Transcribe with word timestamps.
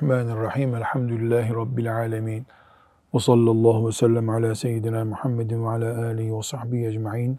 Bismillahirrahmanirrahim. 0.00 0.74
Elhamdülillahi 0.74 1.54
Rabbil 1.54 1.96
alemin. 1.96 2.46
Ve 3.14 3.18
sallallahu 3.18 3.88
ve 3.88 3.92
sellem 3.92 4.28
ala 4.28 4.54
seyyidina 4.54 5.04
Muhammedin 5.04 5.64
ve 5.64 5.68
ala 5.68 6.06
alihi 6.06 6.36
ve 6.36 6.42
sahbihi 6.42 6.86
ecma'in. 6.86 7.38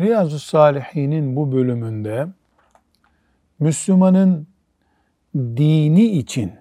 Riyazu 0.00 0.38
Salihin'in 0.38 1.36
bu 1.36 1.52
bölümünde 1.52 2.26
Müslümanın 3.58 4.46
dini 5.36 6.04
için, 6.04 6.52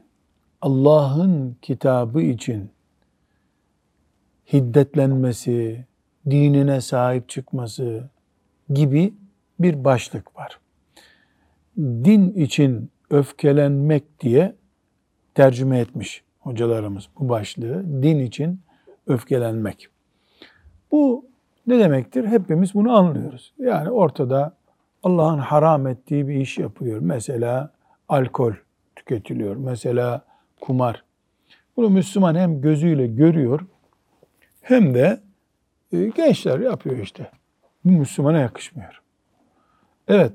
Allah'ın 0.61 1.57
kitabı 1.61 2.21
için 2.21 2.71
hiddetlenmesi, 4.53 5.85
dinine 6.29 6.81
sahip 6.81 7.29
çıkması 7.29 8.09
gibi 8.69 9.13
bir 9.59 9.83
başlık 9.83 10.35
var 10.35 10.59
din 11.77 12.33
için 12.33 12.90
öfkelenmek 13.11 14.19
diye 14.19 14.55
tercüme 15.35 15.79
etmiş 15.79 16.23
hocalarımız 16.39 17.09
bu 17.19 17.29
başlığı. 17.29 18.03
Din 18.03 18.19
için 18.19 18.59
öfkelenmek. 19.07 19.87
Bu 20.91 21.25
ne 21.67 21.79
demektir? 21.79 22.25
Hepimiz 22.25 22.73
bunu 22.73 22.97
anlıyoruz. 22.97 23.53
Yani 23.59 23.89
ortada 23.89 24.55
Allah'ın 25.03 25.37
haram 25.37 25.87
ettiği 25.87 26.27
bir 26.27 26.35
iş 26.35 26.57
yapıyor. 26.57 26.99
Mesela 27.01 27.71
alkol 28.09 28.53
tüketiliyor. 28.95 29.55
Mesela 29.55 30.21
kumar. 30.61 31.03
Bunu 31.77 31.89
Müslüman 31.89 32.35
hem 32.35 32.61
gözüyle 32.61 33.07
görüyor 33.07 33.61
hem 34.61 34.93
de 34.93 35.19
e, 35.93 36.05
gençler 36.05 36.59
yapıyor 36.59 36.97
işte. 36.97 37.31
Bu 37.85 37.91
Müslümana 37.91 38.39
yakışmıyor. 38.39 39.01
Evet, 40.07 40.33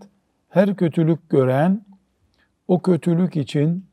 her 0.48 0.77
kötülük 0.77 1.30
gören 1.30 1.80
o 2.69 2.83
kötülük 2.83 3.36
için 3.36 3.86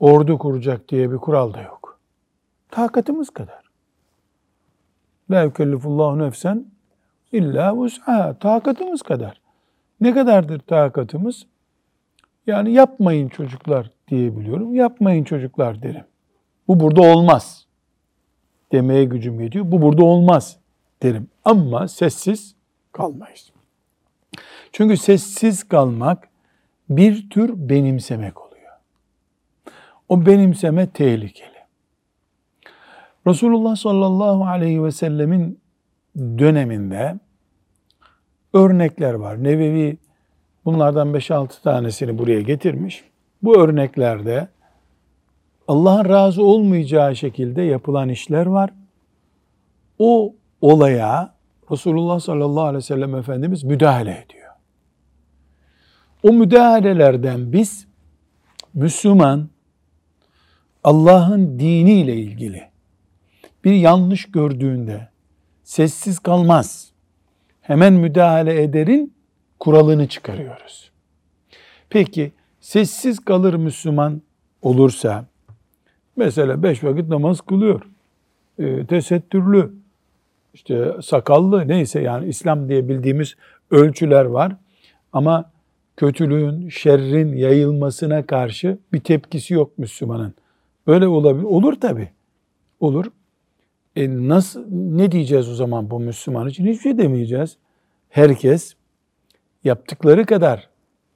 ordu 0.00 0.38
kuracak 0.38 0.88
diye 0.88 1.12
bir 1.12 1.16
kural 1.16 1.54
da 1.54 1.62
yok. 1.62 2.00
Takatımız 2.70 3.30
kadar. 3.30 3.68
La 5.30 5.42
yükellifullahu 5.42 6.18
nefsen 6.18 6.66
illa 7.32 7.76
vus'aha. 7.76 8.38
Takatımız 8.38 9.02
kadar. 9.02 9.40
Ne 10.00 10.14
kadardır 10.14 10.58
takatımız? 10.58 11.46
Yani 12.46 12.72
yapmayın 12.72 13.28
çocuklar 13.28 13.90
diyebiliyorum. 14.08 14.74
Yapmayın 14.74 15.24
çocuklar 15.24 15.82
derim. 15.82 16.04
Bu 16.68 16.80
burada 16.80 17.02
olmaz. 17.02 17.66
Demeye 18.72 19.04
gücüm 19.04 19.40
yetiyor. 19.40 19.72
Bu 19.72 19.82
burada 19.82 20.04
olmaz 20.04 20.56
derim. 21.02 21.28
Ama 21.44 21.88
sessiz 21.88 22.54
kalmayız. 22.92 23.52
Çünkü 24.72 24.96
sessiz 24.96 25.68
kalmak 25.68 26.28
bir 26.90 27.30
tür 27.30 27.68
benimsemek 27.68 28.40
oluyor. 28.40 28.72
O 30.08 30.26
benimseme 30.26 30.90
tehlikeli. 30.90 31.58
Resulullah 33.26 33.76
sallallahu 33.76 34.46
aleyhi 34.46 34.84
ve 34.84 34.90
sellemin 34.90 35.60
döneminde 36.16 37.18
örnekler 38.54 39.14
var. 39.14 39.44
Nevevi 39.44 39.96
bunlardan 40.64 41.08
5-6 41.08 41.62
tanesini 41.62 42.18
buraya 42.18 42.40
getirmiş. 42.40 43.04
Bu 43.42 43.60
örneklerde 43.60 44.48
Allah'ın 45.68 46.08
razı 46.08 46.42
olmayacağı 46.42 47.16
şekilde 47.16 47.62
yapılan 47.62 48.08
işler 48.08 48.46
var. 48.46 48.70
O 49.98 50.34
olaya 50.60 51.34
Resulullah 51.70 52.20
sallallahu 52.20 52.64
aleyhi 52.64 52.76
ve 52.76 52.82
sellem 52.82 53.14
Efendimiz 53.14 53.64
müdahale 53.64 54.24
ediyor. 54.26 54.37
O 56.28 56.32
müdahalelerden 56.32 57.52
biz 57.52 57.86
Müslüman 58.74 59.48
Allah'ın 60.84 61.58
diniyle 61.58 62.16
ilgili 62.16 62.62
bir 63.64 63.72
yanlış 63.72 64.30
gördüğünde 64.30 65.08
sessiz 65.64 66.18
kalmaz. 66.18 66.92
Hemen 67.60 67.92
müdahale 67.92 68.62
ederin 68.62 69.14
kuralını 69.60 70.08
çıkarıyoruz. 70.08 70.90
Peki 71.90 72.32
sessiz 72.60 73.18
kalır 73.18 73.54
Müslüman 73.54 74.22
olursa 74.62 75.26
mesela 76.16 76.62
beş 76.62 76.84
vakit 76.84 77.08
namaz 77.08 77.40
kılıyor. 77.40 77.82
E, 78.58 78.86
tesettürlü, 78.86 79.72
işte 80.54 80.92
sakallı 81.02 81.68
neyse 81.68 82.00
yani 82.00 82.28
İslam 82.28 82.68
diye 82.68 82.88
bildiğimiz 82.88 83.34
ölçüler 83.70 84.24
var. 84.24 84.56
Ama 85.12 85.50
kötülüğün, 85.98 86.68
şerrin 86.68 87.36
yayılmasına 87.36 88.26
karşı 88.26 88.78
bir 88.92 89.00
tepkisi 89.00 89.54
yok 89.54 89.78
Müslümanın. 89.78 90.34
Öyle 90.86 91.06
olabilir. 91.06 91.44
Olur 91.44 91.80
tabi. 91.80 92.08
Olur. 92.80 93.04
E 93.96 94.28
nasıl, 94.28 94.64
ne 94.70 95.12
diyeceğiz 95.12 95.48
o 95.48 95.54
zaman 95.54 95.90
bu 95.90 96.00
Müslüman 96.00 96.48
için? 96.48 96.66
Hiçbir 96.66 96.82
şey 96.82 96.98
demeyeceğiz. 96.98 97.56
Herkes 98.08 98.74
yaptıkları 99.64 100.26
kadar 100.26 100.68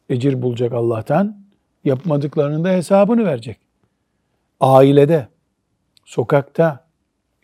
ecir 0.08 0.42
bulacak 0.42 0.72
Allah'tan. 0.72 1.42
Yapmadıklarının 1.84 2.64
da 2.64 2.68
hesabını 2.68 3.24
verecek. 3.24 3.58
Ailede, 4.60 5.28
sokakta, 6.04 6.86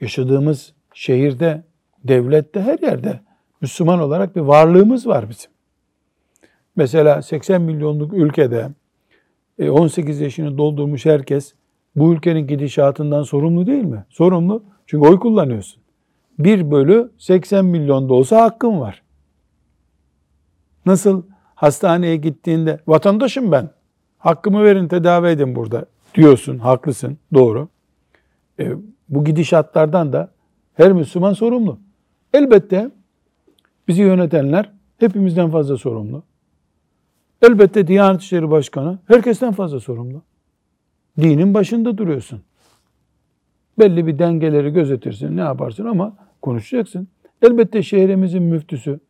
yaşadığımız 0.00 0.72
şehirde, 0.94 1.62
devlette, 2.04 2.60
her 2.60 2.78
yerde 2.78 3.20
Müslüman 3.60 4.00
olarak 4.00 4.36
bir 4.36 4.40
varlığımız 4.40 5.06
var 5.06 5.30
bizim. 5.30 5.50
Mesela 6.78 7.22
80 7.22 7.62
milyonluk 7.62 8.12
ülkede 8.12 8.70
18 9.60 10.20
e, 10.20 10.24
yaşını 10.24 10.58
doldurmuş 10.58 11.06
herkes 11.06 11.54
bu 11.96 12.12
ülkenin 12.12 12.46
gidişatından 12.46 13.22
sorumlu 13.22 13.66
değil 13.66 13.84
mi? 13.84 14.04
Sorumlu. 14.08 14.62
Çünkü 14.86 15.08
oy 15.08 15.18
kullanıyorsun. 15.18 15.82
1 16.38 16.70
bölü 16.70 17.10
80 17.18 17.64
milyon 17.64 18.08
da 18.08 18.14
olsa 18.14 18.42
hakkın 18.42 18.80
var. 18.80 19.02
Nasıl 20.86 21.22
hastaneye 21.54 22.16
gittiğinde 22.16 22.80
vatandaşım 22.86 23.52
ben, 23.52 23.70
hakkımı 24.18 24.64
verin 24.64 24.88
tedavi 24.88 25.26
edin 25.26 25.56
burada 25.56 25.86
diyorsun, 26.14 26.58
haklısın, 26.58 27.18
doğru. 27.34 27.68
E, 28.60 28.72
bu 29.08 29.24
gidişatlardan 29.24 30.12
da 30.12 30.30
her 30.74 30.92
Müslüman 30.92 31.32
sorumlu. 31.32 31.78
Elbette 32.32 32.90
bizi 33.88 34.02
yönetenler 34.02 34.72
hepimizden 34.98 35.50
fazla 35.50 35.76
sorumlu. 35.76 36.22
Elbette 37.42 37.86
Diyanet 37.86 38.20
İşleri 38.22 38.50
Başkanı 38.50 38.98
herkesten 39.06 39.52
fazla 39.52 39.80
sorumlu. 39.80 40.22
Dinin 41.20 41.54
başında 41.54 41.98
duruyorsun. 41.98 42.42
Belli 43.78 44.06
bir 44.06 44.18
dengeleri 44.18 44.70
gözetirsin, 44.70 45.36
ne 45.36 45.40
yaparsın 45.40 45.86
ama 45.86 46.16
konuşacaksın. 46.42 47.08
Elbette 47.42 47.82
şehrimizin 47.82 48.42
müftüsü 48.42 49.00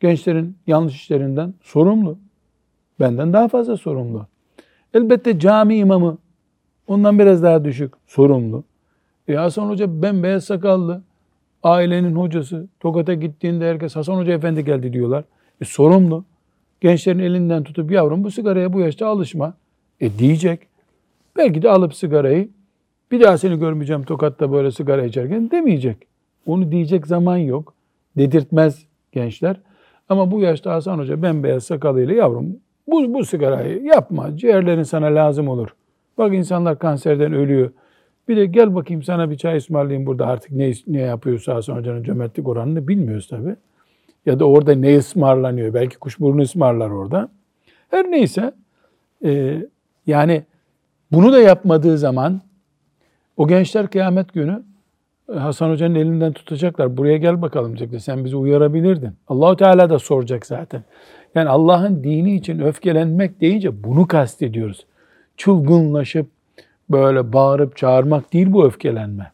gençlerin 0.00 0.56
yanlış 0.66 0.94
işlerinden 0.94 1.54
sorumlu. 1.62 2.18
Benden 3.00 3.32
daha 3.32 3.48
fazla 3.48 3.76
sorumlu. 3.76 4.26
Elbette 4.94 5.38
cami 5.38 5.76
imamı 5.76 6.18
ondan 6.86 7.18
biraz 7.18 7.42
daha 7.42 7.64
düşük 7.64 7.94
sorumlu. 8.06 8.64
E 9.28 9.34
Hasan 9.34 9.68
Hoca 9.68 10.02
bembeyaz 10.02 10.44
sakallı, 10.44 11.02
ailenin 11.62 12.16
hocası. 12.16 12.68
Tokat'a 12.80 13.14
gittiğinde 13.14 13.70
herkes 13.70 13.96
Hasan 13.96 14.16
Hoca 14.16 14.32
efendi 14.32 14.64
geldi 14.64 14.92
diyorlar. 14.92 15.24
E 15.60 15.64
sorumlu 15.64 16.24
gençlerin 16.80 17.18
elinden 17.18 17.64
tutup 17.64 17.90
yavrum 17.90 18.24
bu 18.24 18.30
sigaraya 18.30 18.72
bu 18.72 18.80
yaşta 18.80 19.06
alışma 19.06 19.54
e 20.00 20.18
diyecek. 20.18 20.60
Belki 21.36 21.62
de 21.62 21.70
alıp 21.70 21.94
sigarayı 21.94 22.48
bir 23.10 23.20
daha 23.20 23.38
seni 23.38 23.58
görmeyeceğim 23.58 24.02
Tokat'ta 24.02 24.52
böyle 24.52 24.70
sigara 24.70 25.04
içerken 25.04 25.50
demeyecek. 25.50 25.96
Onu 26.46 26.72
diyecek 26.72 27.06
zaman 27.06 27.36
yok. 27.36 27.74
Dedirtmez 28.16 28.86
gençler. 29.12 29.56
Ama 30.08 30.30
bu 30.30 30.40
yaşta 30.40 30.74
Hasan 30.74 30.98
Hoca 30.98 31.22
bembeyaz 31.22 31.64
sakalıyla 31.64 32.14
yavrum 32.14 32.56
bu, 32.86 33.14
bu 33.14 33.24
sigarayı 33.24 33.82
yapma. 33.82 34.36
Ciğerlerin 34.36 34.82
sana 34.82 35.06
lazım 35.06 35.48
olur. 35.48 35.68
Bak 36.18 36.34
insanlar 36.34 36.78
kanserden 36.78 37.32
ölüyor. 37.32 37.70
Bir 38.28 38.36
de 38.36 38.46
gel 38.46 38.74
bakayım 38.74 39.02
sana 39.02 39.30
bir 39.30 39.36
çay 39.36 39.56
ısmarlayayım 39.56 40.06
burada 40.06 40.26
artık 40.26 40.50
ne, 40.50 40.72
ne 40.86 41.00
yapıyorsa 41.00 41.54
Hasan 41.54 41.76
Hoca'nın 41.76 42.02
cömertlik 42.02 42.48
oranını 42.48 42.88
bilmiyoruz 42.88 43.28
tabii 43.28 43.56
ya 44.26 44.40
da 44.40 44.44
orada 44.44 44.74
ne 44.74 44.98
ısmarlanıyor? 44.98 45.74
Belki 45.74 45.98
kuşburnu 45.98 46.42
ısmarlar 46.42 46.90
orada. 46.90 47.28
Her 47.90 48.10
neyse 48.10 48.52
e, 49.24 49.58
yani 50.06 50.44
bunu 51.12 51.32
da 51.32 51.40
yapmadığı 51.40 51.98
zaman 51.98 52.40
o 53.36 53.48
gençler 53.48 53.86
kıyamet 53.86 54.32
günü 54.32 54.62
e, 55.34 55.38
Hasan 55.38 55.70
Hoca'nın 55.70 55.94
elinden 55.94 56.32
tutacaklar. 56.32 56.96
Buraya 56.96 57.16
gel 57.16 57.42
bakalım 57.42 57.68
diyecekler. 57.68 57.98
Sen 57.98 58.24
bizi 58.24 58.36
uyarabilirdin. 58.36 59.12
Allahu 59.28 59.56
Teala 59.56 59.90
da 59.90 59.98
soracak 59.98 60.46
zaten. 60.46 60.82
Yani 61.34 61.48
Allah'ın 61.48 62.04
dini 62.04 62.36
için 62.36 62.58
öfkelenmek 62.58 63.40
deyince 63.40 63.84
bunu 63.84 64.06
kastediyoruz. 64.06 64.86
Çılgınlaşıp 65.36 66.26
böyle 66.90 67.32
bağırıp 67.32 67.76
çağırmak 67.76 68.32
değil 68.32 68.52
bu 68.52 68.66
öfkelenme. 68.66 69.32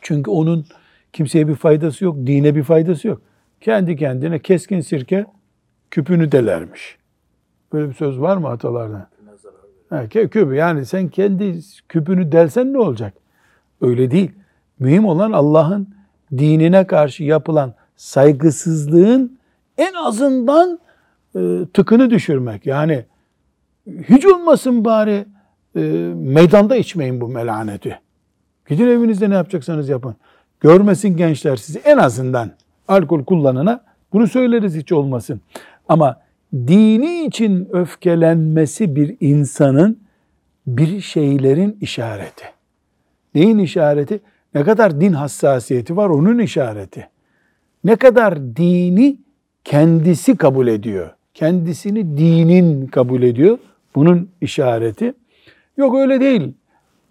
Çünkü 0.00 0.30
onun 0.30 0.64
kimseye 1.12 1.48
bir 1.48 1.54
faydası 1.54 2.04
yok, 2.04 2.16
dine 2.26 2.54
bir 2.54 2.62
faydası 2.62 3.08
yok 3.08 3.22
kendi 3.60 3.96
kendine 3.96 4.38
keskin 4.38 4.80
sirke 4.80 5.26
küpünü 5.90 6.32
delermiş. 6.32 6.98
Böyle 7.72 7.88
bir 7.88 7.94
söz 7.94 8.20
var 8.20 8.36
mı 8.36 8.48
atalardan? 8.48 9.06
Ha, 9.90 10.08
küpü 10.08 10.54
yani 10.54 10.86
sen 10.86 11.08
kendi 11.08 11.58
küpünü 11.88 12.32
delsen 12.32 12.72
ne 12.72 12.78
olacak? 12.78 13.14
Öyle 13.80 14.10
değil. 14.10 14.32
Mühim 14.78 15.04
olan 15.04 15.32
Allah'ın 15.32 15.88
dinine 16.38 16.86
karşı 16.86 17.24
yapılan 17.24 17.74
saygısızlığın 17.96 19.38
en 19.78 19.94
azından 19.94 20.78
e, 21.36 21.40
tıkını 21.74 22.10
düşürmek. 22.10 22.66
Yani 22.66 23.04
hiç 23.86 24.26
olmasın 24.26 24.84
bari 24.84 25.26
e, 25.76 25.80
meydanda 26.14 26.76
içmeyin 26.76 27.20
bu 27.20 27.28
melaneti. 27.28 27.98
Gidin 28.68 28.86
evinizde 28.86 29.30
ne 29.30 29.34
yapacaksanız 29.34 29.88
yapın. 29.88 30.16
Görmesin 30.60 31.16
gençler 31.16 31.56
sizi 31.56 31.78
en 31.78 31.98
azından 31.98 32.50
alkol 32.90 33.24
kullanana 33.24 33.84
bunu 34.12 34.26
söyleriz 34.26 34.76
hiç 34.76 34.92
olmasın. 34.92 35.40
Ama 35.88 36.20
dini 36.54 37.24
için 37.24 37.68
öfkelenmesi 37.72 38.96
bir 38.96 39.16
insanın 39.20 39.98
bir 40.66 41.00
şeylerin 41.00 41.78
işareti. 41.80 42.44
Neyin 43.34 43.58
işareti? 43.58 44.20
Ne 44.54 44.64
kadar 44.64 45.00
din 45.00 45.12
hassasiyeti 45.12 45.96
var 45.96 46.08
onun 46.08 46.38
işareti. 46.38 47.08
Ne 47.84 47.96
kadar 47.96 48.56
dini 48.56 49.18
kendisi 49.64 50.36
kabul 50.36 50.66
ediyor. 50.66 51.10
Kendisini 51.34 52.18
dinin 52.18 52.86
kabul 52.86 53.22
ediyor. 53.22 53.58
Bunun 53.94 54.30
işareti. 54.40 55.12
Yok 55.76 55.96
öyle 55.96 56.20
değil 56.20 56.52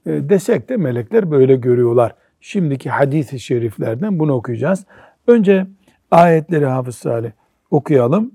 e, 0.05 0.29
desek 0.29 0.69
de 0.69 0.77
melekler 0.77 1.31
böyle 1.31 1.55
görüyorlar. 1.55 2.15
Şimdiki 2.41 2.89
hadis-i 2.89 3.39
şeriflerden 3.39 4.19
bunu 4.19 4.33
okuyacağız. 4.33 4.85
Önce 5.27 5.67
ayetleri 6.11 6.65
Hafız 6.65 6.95
Salih 6.95 7.31
okuyalım. 7.71 8.31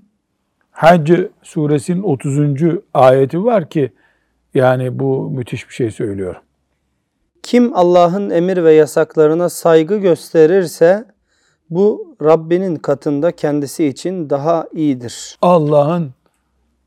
Hac 0.71 1.11
suresinin 1.43 2.03
30. 2.03 2.39
ayeti 2.93 3.43
var 3.43 3.69
ki 3.69 3.91
yani 4.53 4.99
bu 4.99 5.29
müthiş 5.29 5.69
bir 5.69 5.73
şey 5.73 5.91
söylüyor. 5.91 6.35
Kim 7.43 7.75
Allah'ın 7.75 8.29
emir 8.29 8.63
ve 8.63 8.73
yasaklarına 8.73 9.49
saygı 9.49 9.97
gösterirse 9.97 11.05
bu 11.69 12.15
Rabbinin 12.21 12.75
katında 12.75 13.31
kendisi 13.31 13.85
için 13.85 14.29
daha 14.29 14.67
iyidir. 14.73 15.37
Allah'ın 15.41 16.13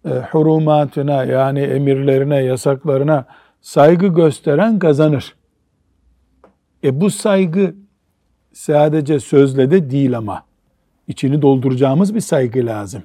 e, 0.04 0.10
hurumatına 0.10 1.24
yani 1.24 1.60
emirlerine, 1.60 2.44
yasaklarına 2.44 3.24
saygı 3.60 4.06
gösteren 4.06 4.78
kazanır. 4.78 5.34
E 6.84 7.00
bu 7.00 7.10
saygı 7.10 7.74
sadece 8.58 9.20
sözle 9.20 9.70
de 9.70 9.90
değil 9.90 10.18
ama 10.18 10.44
içini 11.08 11.42
dolduracağımız 11.42 12.14
bir 12.14 12.20
saygı 12.20 12.66
lazım. 12.66 13.02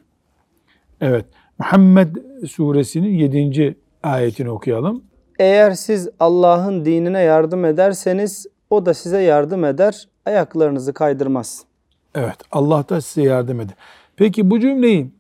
Evet. 1.01 1.25
Muhammed 1.59 2.15
suresinin 2.47 3.09
7. 3.09 3.75
ayetini 4.03 4.50
okuyalım. 4.50 5.03
Eğer 5.39 5.71
siz 5.71 6.09
Allah'ın 6.19 6.85
dinine 6.85 7.21
yardım 7.21 7.65
ederseniz 7.65 8.47
o 8.69 8.85
da 8.85 8.94
size 8.94 9.21
yardım 9.21 9.65
eder, 9.65 10.07
ayaklarınızı 10.25 10.94
kaydırmaz. 10.94 11.63
Evet, 12.15 12.38
Allah 12.51 12.89
da 12.89 13.01
size 13.01 13.21
yardım 13.21 13.59
eder. 13.59 13.75
Peki 14.15 14.49
bu 14.49 14.59
cümleyi 14.59 15.11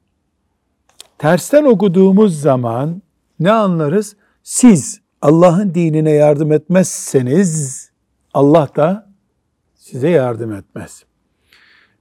tersten 1.17 1.63
okuduğumuz 1.63 2.41
zaman 2.41 3.01
ne 3.39 3.51
anlarız? 3.51 4.15
Siz 4.43 5.01
Allah'ın 5.21 5.73
dinine 5.73 6.11
yardım 6.11 6.51
etmezseniz 6.51 7.89
Allah 8.33 8.69
da 8.75 9.12
size 9.83 10.09
yardım 10.09 10.53
etmez. 10.53 11.05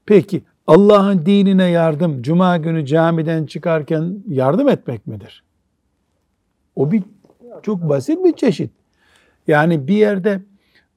Peki 0.06 0.43
Allah'ın 0.67 1.26
dinine 1.26 1.70
yardım 1.70 2.23
cuma 2.23 2.56
günü 2.56 2.87
camiden 2.87 3.46
çıkarken 3.46 4.23
yardım 4.29 4.69
etmek 4.69 5.06
midir? 5.06 5.44
O 6.76 6.93
bir 6.93 7.02
çok 7.62 7.88
basit 7.88 8.25
bir 8.25 8.32
çeşit. 8.32 8.70
Yani 9.46 9.88
bir 9.88 9.94
yerde 9.94 10.40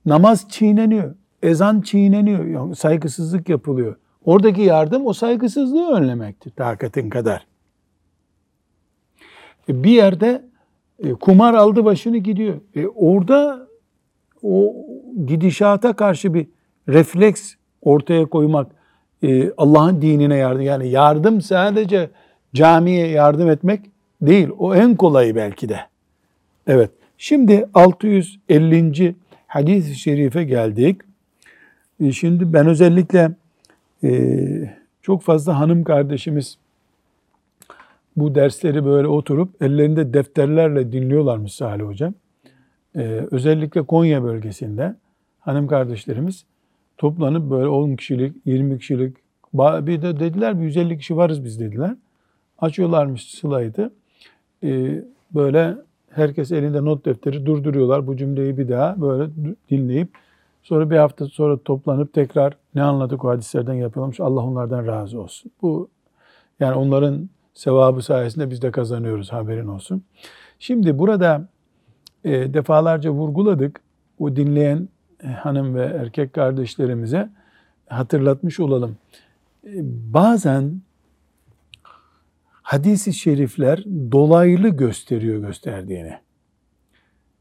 namaz 0.06 0.50
çiğneniyor, 0.50 1.16
ezan 1.44 1.82
çiğneniyor, 1.82 2.76
saygısızlık 2.76 3.50
yapılıyor. 3.50 3.96
Oradaki 4.26 4.62
yardım 4.62 5.06
o 5.06 5.14
saygısızlığı 5.14 5.92
önlemektir 5.92 6.52
takatin 6.52 7.10
kadar. 7.10 7.48
E, 9.70 9.84
bir 9.84 9.92
yerde 9.92 10.46
e, 11.00 11.14
kumar 11.14 11.54
aldı 11.54 11.86
başını 11.86 12.18
gidiyor. 12.18 12.62
E, 12.76 12.88
orada 12.88 13.68
o 14.44 14.74
gidişata 15.26 15.96
karşı 15.96 16.34
bir 16.34 16.56
refleks 16.90 17.54
ortaya 17.82 18.26
koymak 18.26 18.72
e, 19.24 19.52
Allah'ın 19.58 20.02
dinine 20.02 20.36
yardım. 20.36 20.62
Yani 20.62 20.88
yardım 20.88 21.42
sadece 21.42 22.10
camiye 22.54 23.08
yardım 23.08 23.50
etmek 23.50 23.82
değil. 24.22 24.50
O 24.58 24.76
en 24.76 24.96
kolayı 24.96 25.36
belki 25.36 25.70
de. 25.70 25.80
Evet. 26.68 26.92
Şimdi 27.18 27.70
650. 27.74 29.16
hadis-i 29.48 29.96
şerife 29.96 30.44
geldik. 30.44 31.02
E, 32.00 32.12
şimdi 32.12 32.54
ben 32.54 32.68
özellikle 32.68 33.32
e, 34.04 34.10
çok 35.02 35.22
fazla 35.22 35.60
hanım 35.60 35.84
kardeşimiz 35.84 36.58
bu 38.16 38.36
dersleri 38.36 38.86
böyle 38.86 39.08
oturup 39.08 39.62
ellerinde 39.62 40.14
defterlerle 40.14 40.92
dinliyorlarmış 40.92 41.54
Salih 41.54 41.84
Hocam. 41.84 42.14
Özellikle 43.32 43.82
Konya 43.82 44.24
bölgesinde 44.24 44.96
hanım 45.40 45.68
kardeşlerimiz 45.68 46.46
toplanıp 46.98 47.50
böyle 47.50 47.68
10 47.68 47.96
kişilik, 47.96 48.36
20 48.46 48.80
kişilik, 48.80 49.18
bir 49.54 50.02
de 50.02 50.20
dediler 50.20 50.60
bir 50.60 50.64
150 50.64 50.98
kişi 50.98 51.18
varız 51.18 51.44
biz 51.44 51.60
dediler. 51.60 51.96
Açıyorlarmış 52.60 53.32
slaydı. 53.32 53.94
Ee, 54.64 55.04
böyle 55.36 55.78
herkes 56.10 56.52
elinde 56.52 56.86
not 56.86 57.06
defteri 57.06 57.46
durduruyorlar. 57.46 58.08
Bu 58.08 58.18
cümleyi 58.18 58.58
bir 58.58 58.70
daha 58.70 59.02
böyle 59.02 59.32
dinleyip 59.70 60.10
sonra 60.64 60.90
bir 60.90 60.98
hafta 60.98 61.26
sonra 61.26 61.58
toplanıp 61.58 62.14
tekrar 62.14 62.58
ne 62.76 62.84
anladık 62.84 63.26
o 63.26 63.30
hadislerden 63.30 63.74
yapıyormuş. 63.74 64.20
Allah 64.20 64.42
onlardan 64.42 64.88
razı 64.88 65.22
olsun. 65.22 65.52
Bu 65.62 65.90
yani 66.60 66.76
onların 66.76 67.30
sevabı 67.54 68.02
sayesinde 68.02 68.50
biz 68.50 68.62
de 68.62 68.72
kazanıyoruz 68.72 69.34
haberin 69.34 69.68
olsun. 69.68 70.04
Şimdi 70.60 71.00
burada 71.00 71.48
e, 72.24 72.54
defalarca 72.54 73.10
vurguladık. 73.10 73.82
O 74.20 74.36
dinleyen 74.36 74.90
hanım 75.24 75.76
ve 75.76 75.84
erkek 75.86 76.34
kardeşlerimize 76.34 77.30
hatırlatmış 77.90 78.60
olalım. 78.60 78.98
E, 79.64 79.74
bazen 80.14 80.82
hadisi 82.62 83.14
şerifler 83.14 83.84
dolaylı 84.12 84.70
gösteriyor 84.70 85.40
gösterdiğini. 85.40 86.14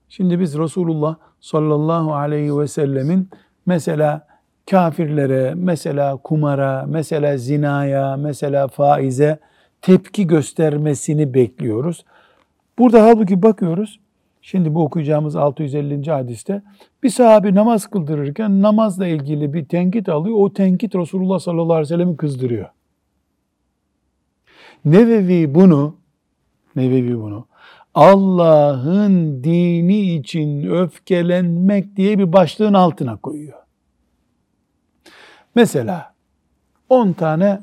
Şimdi 0.08 0.40
biz 0.40 0.58
Resulullah 0.58 1.16
sallallahu 1.40 2.14
aleyhi 2.14 2.58
ve 2.58 2.68
sellemin 2.68 3.30
mesela 3.66 4.26
kafirlere, 4.70 5.54
mesela 5.56 6.16
kumara, 6.16 6.84
mesela 6.88 7.36
zinaya, 7.38 8.16
mesela 8.16 8.68
faize 8.68 9.38
tepki 9.82 10.26
göstermesini 10.26 11.34
bekliyoruz. 11.34 12.04
Burada 12.78 13.02
halbuki 13.02 13.42
bakıyoruz. 13.42 14.00
Şimdi 14.46 14.74
bu 14.74 14.84
okuyacağımız 14.84 15.36
650. 15.36 16.10
hadiste 16.10 16.62
bir 17.02 17.10
sahabi 17.10 17.54
namaz 17.54 17.86
kıldırırken 17.86 18.62
namazla 18.62 19.06
ilgili 19.06 19.52
bir 19.52 19.64
tenkit 19.64 20.08
alıyor. 20.08 20.36
O 20.38 20.52
tenkit 20.52 20.94
Resulullah 20.94 21.38
sallallahu 21.38 21.72
aleyhi 21.72 21.82
ve 21.82 21.88
sellem'i 21.88 22.16
kızdırıyor. 22.16 22.68
Nevevi 24.84 25.54
bunu 25.54 25.96
Nevevi 26.76 27.20
bunu 27.20 27.46
Allah'ın 27.94 29.44
dini 29.44 30.14
için 30.14 30.62
öfkelenmek 30.70 31.96
diye 31.96 32.18
bir 32.18 32.32
başlığın 32.32 32.74
altına 32.74 33.16
koyuyor. 33.16 33.58
Mesela 35.54 36.14
10 36.88 37.12
tane 37.12 37.60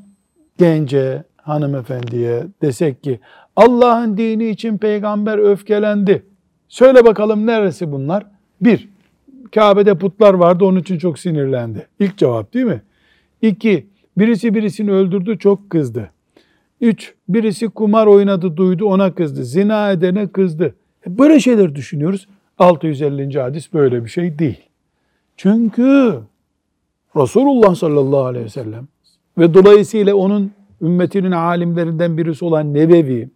gence, 0.58 1.24
hanımefendiye 1.36 2.48
desek 2.62 3.04
ki 3.04 3.20
Allah'ın 3.56 4.18
dini 4.18 4.50
için 4.50 4.78
peygamber 4.78 5.38
öfkelendi. 5.38 6.31
Söyle 6.72 7.06
bakalım 7.06 7.46
neresi 7.48 7.92
bunlar? 7.92 8.26
Bir, 8.62 8.90
Kabe'de 9.56 9.98
putlar 9.98 10.34
vardı 10.34 10.66
onun 10.66 10.80
için 10.80 10.98
çok 10.98 11.20
sinirlendi. 11.20 11.88
İlk 12.00 12.18
cevap 12.18 12.54
değil 12.54 12.66
mi? 12.66 12.82
İki, 13.42 13.88
birisi 14.18 14.56
birisini 14.56 14.92
öldürdü 14.92 15.40
çok 15.40 15.70
kızdı. 15.70 16.12
Üç, 16.82 17.14
birisi 17.30 17.70
kumar 17.70 18.08
oynadı 18.08 18.58
duydu 18.58 18.86
ona 18.86 19.16
kızdı. 19.16 19.44
Zina 19.44 19.92
edene 19.92 20.28
kızdı. 20.28 20.76
E, 21.08 21.18
böyle 21.18 21.40
şeyler 21.40 21.76
düşünüyoruz. 21.76 22.28
650. 22.58 23.40
hadis 23.40 23.74
böyle 23.74 24.06
bir 24.06 24.10
şey 24.10 24.40
değil. 24.40 24.62
Çünkü 25.38 26.20
Resulullah 27.16 27.76
sallallahu 27.76 28.26
aleyhi 28.26 28.46
ve 28.46 28.50
sellem 28.50 28.88
ve 29.38 29.54
dolayısıyla 29.54 30.16
onun 30.16 30.52
ümmetinin 30.82 31.32
alimlerinden 31.32 32.18
birisi 32.18 32.46
olan 32.46 32.74
Nebevi, 32.74 33.30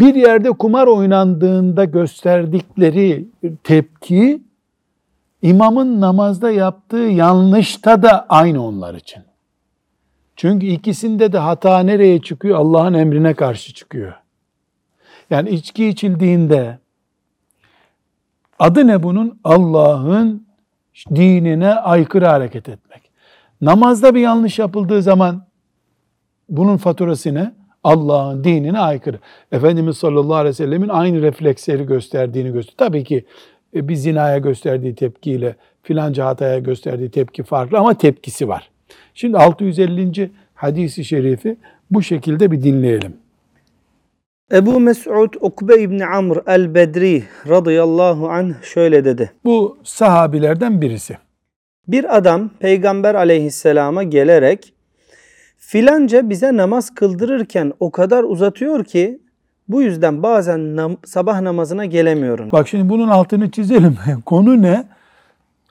bir 0.00 0.14
yerde 0.14 0.50
kumar 0.50 0.86
oynandığında 0.86 1.84
gösterdikleri 1.84 3.28
tepki, 3.64 4.42
imamın 5.42 6.00
namazda 6.00 6.50
yaptığı 6.50 6.96
yanlışta 6.96 8.02
da 8.02 8.26
aynı 8.28 8.66
onlar 8.66 8.94
için. 8.94 9.22
Çünkü 10.36 10.66
ikisinde 10.66 11.32
de 11.32 11.38
hata 11.38 11.78
nereye 11.78 12.22
çıkıyor? 12.22 12.58
Allah'ın 12.58 12.94
emrine 12.94 13.34
karşı 13.34 13.74
çıkıyor. 13.74 14.12
Yani 15.30 15.50
içki 15.50 15.88
içildiğinde 15.88 16.78
Adı 18.58 18.86
ne 18.86 19.02
bunun? 19.02 19.40
Allah'ın 19.44 20.46
dinine 21.14 21.74
aykırı 21.74 22.26
hareket 22.26 22.68
etmek. 22.68 23.10
Namazda 23.60 24.14
bir 24.14 24.20
yanlış 24.20 24.58
yapıldığı 24.58 25.02
zaman 25.02 25.46
bunun 26.48 26.76
faturası 26.76 27.34
ne? 27.34 27.54
Allah'ın 27.88 28.44
dinine 28.44 28.78
aykırı. 28.78 29.18
Efendimiz 29.52 29.96
sallallahu 29.96 30.34
aleyhi 30.34 30.50
ve 30.50 30.54
sellemin 30.54 30.88
aynı 30.88 31.22
refleksleri 31.22 31.86
gösterdiğini 31.86 32.52
gösteriyor. 32.52 32.78
Tabii 32.78 33.04
ki 33.04 33.24
e, 33.74 33.88
bir 33.88 33.94
zinaya 33.94 34.38
gösterdiği 34.38 34.94
tepkiyle 34.94 35.56
filanca 35.82 36.26
hataya 36.26 36.58
gösterdiği 36.58 37.10
tepki 37.10 37.42
farklı 37.42 37.78
ama 37.78 37.94
tepkisi 37.94 38.48
var. 38.48 38.70
Şimdi 39.14 39.38
650. 39.38 40.30
hadisi 40.54 41.04
şerifi 41.04 41.56
bu 41.90 42.02
şekilde 42.02 42.50
bir 42.50 42.62
dinleyelim. 42.62 43.16
Ebu 44.52 44.80
Mes'ud 44.80 45.34
Ukbe 45.40 45.82
İbni 45.82 46.06
Amr 46.06 46.36
el-Bedri 46.46 47.22
radıyallahu 47.48 48.28
anh 48.28 48.62
şöyle 48.62 49.04
dedi. 49.04 49.32
Bu 49.44 49.78
sahabilerden 49.84 50.80
birisi. 50.80 51.16
Bir 51.88 52.16
adam 52.16 52.50
Peygamber 52.60 53.14
aleyhisselama 53.14 54.02
gelerek 54.02 54.72
filanca 55.68 56.30
bize 56.30 56.56
namaz 56.56 56.94
kıldırırken 56.94 57.72
o 57.80 57.90
kadar 57.90 58.24
uzatıyor 58.24 58.84
ki 58.84 59.18
bu 59.68 59.82
yüzden 59.82 60.22
bazen 60.22 60.60
nam- 60.60 61.06
sabah 61.06 61.40
namazına 61.40 61.84
gelemiyorum. 61.84 62.48
Bak 62.52 62.68
şimdi 62.68 62.88
bunun 62.88 63.08
altını 63.08 63.50
çizelim. 63.50 63.98
Konu 64.26 64.62
ne? 64.62 64.84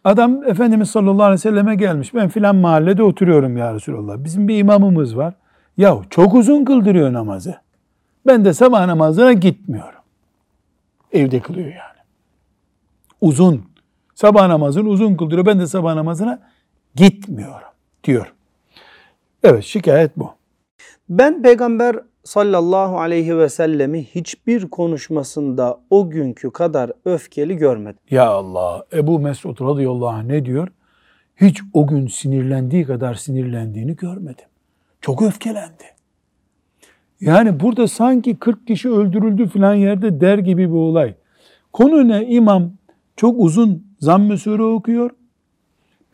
Adam 0.03 0.43
Efendimiz 0.43 0.89
sallallahu 0.89 1.23
aleyhi 1.23 1.33
ve 1.33 1.37
selleme 1.37 1.75
gelmiş. 1.75 2.13
Ben 2.13 2.29
filan 2.29 2.55
mahallede 2.55 3.03
oturuyorum 3.03 3.57
ya 3.57 3.73
Resulallah. 3.73 4.23
Bizim 4.23 4.47
bir 4.47 4.57
imamımız 4.57 5.17
var. 5.17 5.33
Ya 5.77 5.97
çok 6.09 6.33
uzun 6.33 6.65
kıldırıyor 6.65 7.13
namazı. 7.13 7.55
Ben 8.27 8.45
de 8.45 8.53
sabah 8.53 8.85
namazına 8.85 9.33
gitmiyorum. 9.33 9.99
Evde 11.13 11.39
kılıyor 11.39 11.67
yani. 11.67 11.99
Uzun. 13.21 13.65
Sabah 14.15 14.47
namazını 14.47 14.89
uzun 14.89 15.15
kıldırıyor. 15.15 15.45
Ben 15.45 15.59
de 15.59 15.67
sabah 15.67 15.95
namazına 15.95 16.39
gitmiyorum 16.95 17.67
diyor. 18.03 18.33
Evet 19.43 19.63
şikayet 19.63 20.17
bu. 20.17 20.29
Ben 21.09 21.41
Peygamber 21.41 21.95
sallallahu 22.23 22.99
aleyhi 22.99 23.37
ve 23.37 23.49
sellemi 23.49 24.03
hiçbir 24.03 24.69
konuşmasında 24.69 25.79
o 25.89 26.09
günkü 26.09 26.51
kadar 26.51 26.91
öfkeli 27.05 27.57
görmedim. 27.57 27.99
Ya 28.09 28.27
Allah 28.27 28.85
Ebu 28.93 29.19
Mesud 29.19 29.61
radıyallahu 29.61 30.07
anh 30.07 30.23
ne 30.23 30.45
diyor? 30.45 30.67
Hiç 31.35 31.61
o 31.73 31.87
gün 31.87 32.07
sinirlendiği 32.07 32.85
kadar 32.85 33.13
sinirlendiğini 33.13 33.95
görmedim. 33.95 34.45
Çok 35.01 35.21
öfkelendi. 35.21 35.83
Yani 37.21 37.59
burada 37.59 37.87
sanki 37.87 38.35
40 38.35 38.67
kişi 38.67 38.89
öldürüldü 38.89 39.47
filan 39.47 39.73
yerde 39.73 40.21
der 40.21 40.37
gibi 40.37 40.69
bir 40.69 40.75
olay. 40.75 41.15
Konu 41.73 42.07
ne? 42.07 42.27
İmam 42.27 42.71
çok 43.15 43.35
uzun 43.39 43.87
zamm-ı 43.99 44.63
okuyor. 44.63 45.11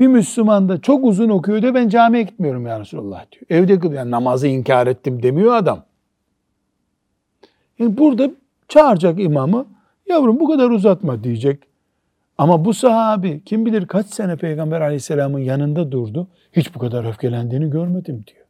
Bir 0.03 0.07
Müslüman 0.07 0.69
da 0.69 0.81
çok 0.81 1.05
uzun 1.05 1.29
okuyor 1.29 1.62
da 1.62 1.74
ben 1.74 1.89
camiye 1.89 2.24
gitmiyorum 2.24 2.67
ya 2.67 2.79
Resulallah 2.79 3.25
diyor. 3.31 3.45
Evde 3.50 3.79
kılıyor. 3.79 4.00
Yani 4.00 4.12
namazı 4.12 4.48
inkar 4.48 4.88
ettim 4.88 5.24
demiyor 5.24 5.55
adam. 5.55 5.83
Yani 7.79 7.98
burada 7.98 8.31
çağıracak 8.67 9.19
imamı 9.19 9.65
yavrum 10.10 10.39
bu 10.39 10.50
kadar 10.50 10.69
uzatma 10.69 11.24
diyecek. 11.24 11.63
Ama 12.38 12.65
bu 12.65 12.74
sahabi 12.74 13.41
kim 13.45 13.65
bilir 13.65 13.88
kaç 13.88 14.07
sene 14.07 14.36
Peygamber 14.36 14.81
aleyhisselamın 14.81 15.39
yanında 15.39 15.91
durdu. 15.91 16.27
Hiç 16.51 16.75
bu 16.75 16.79
kadar 16.79 17.05
öfkelendiğini 17.05 17.69
görmedim 17.69 18.24
diyor. 18.27 18.45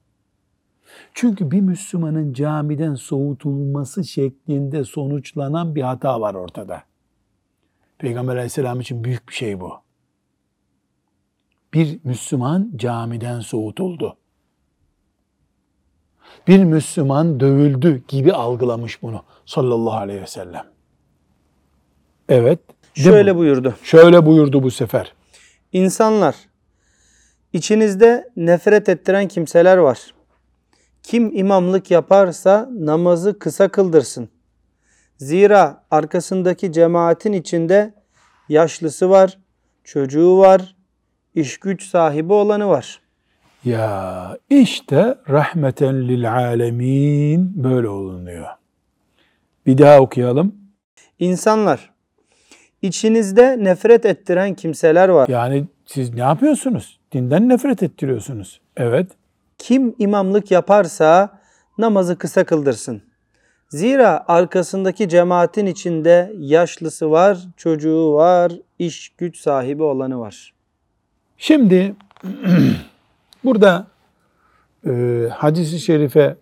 Çünkü 1.13 1.51
bir 1.51 1.61
Müslümanın 1.61 2.33
camiden 2.33 2.95
soğutulması 2.95 4.03
şeklinde 4.03 4.83
sonuçlanan 4.83 5.75
bir 5.75 5.81
hata 5.81 6.21
var 6.21 6.33
ortada. 6.33 6.83
Peygamber 7.97 8.33
aleyhisselam 8.33 8.79
için 8.79 9.03
büyük 9.03 9.29
bir 9.29 9.33
şey 9.33 9.59
bu. 9.59 9.82
Bir 11.73 11.99
Müslüman 12.03 12.71
camiden 12.75 13.39
soğutuldu. 13.39 14.17
Bir 16.47 16.63
Müslüman 16.63 17.39
dövüldü 17.39 18.03
gibi 18.07 18.33
algılamış 18.33 19.01
bunu 19.01 19.23
sallallahu 19.45 19.95
aleyhi 19.95 20.21
ve 20.21 20.27
sellem. 20.27 20.65
Evet. 22.29 22.59
Şöyle 22.93 23.35
buyurdu. 23.35 23.75
Şöyle 23.83 24.25
buyurdu 24.25 24.63
bu 24.63 24.71
sefer. 24.71 25.13
İnsanlar, 25.71 26.35
içinizde 27.53 28.29
nefret 28.35 28.89
ettiren 28.89 29.27
kimseler 29.27 29.77
var. 29.77 30.13
Kim 31.03 31.35
imamlık 31.35 31.91
yaparsa 31.91 32.69
namazı 32.71 33.39
kısa 33.39 33.67
kıldırsın. 33.67 34.29
Zira 35.17 35.85
arkasındaki 35.91 36.71
cemaatin 36.71 37.33
içinde 37.33 37.93
yaşlısı 38.49 39.09
var, 39.09 39.37
çocuğu 39.83 40.37
var, 40.37 40.72
iş 41.35 41.57
güç 41.57 41.83
sahibi 41.83 42.33
olanı 42.33 42.67
var. 42.69 42.99
Ya 43.65 44.37
işte 44.49 45.17
rahmeten 45.29 46.07
lil 46.07 46.33
alemin 46.33 47.63
böyle 47.63 47.87
olunuyor. 47.87 48.47
Bir 49.65 49.77
daha 49.77 49.99
okuyalım. 49.99 50.55
İnsanlar, 51.19 51.93
içinizde 52.81 53.63
nefret 53.63 54.05
ettiren 54.05 54.53
kimseler 54.53 55.09
var. 55.09 55.27
Yani 55.27 55.65
siz 55.85 56.13
ne 56.13 56.21
yapıyorsunuz? 56.21 56.99
Dinden 57.11 57.49
nefret 57.49 57.83
ettiriyorsunuz. 57.83 58.61
Evet. 58.77 59.11
Kim 59.57 59.95
imamlık 59.99 60.51
yaparsa 60.51 61.39
namazı 61.77 62.17
kısa 62.17 62.43
kıldırsın. 62.43 63.01
Zira 63.69 64.25
arkasındaki 64.27 65.09
cemaatin 65.09 65.65
içinde 65.65 66.33
yaşlısı 66.39 67.11
var, 67.11 67.37
çocuğu 67.57 68.13
var, 68.13 68.51
iş 68.79 69.09
güç 69.09 69.37
sahibi 69.37 69.83
olanı 69.83 70.19
var. 70.19 70.52
Şimdi 71.37 71.95
burada 73.43 73.87
e, 74.87 75.23
hadisi 75.31 75.79
şerife 75.79 76.35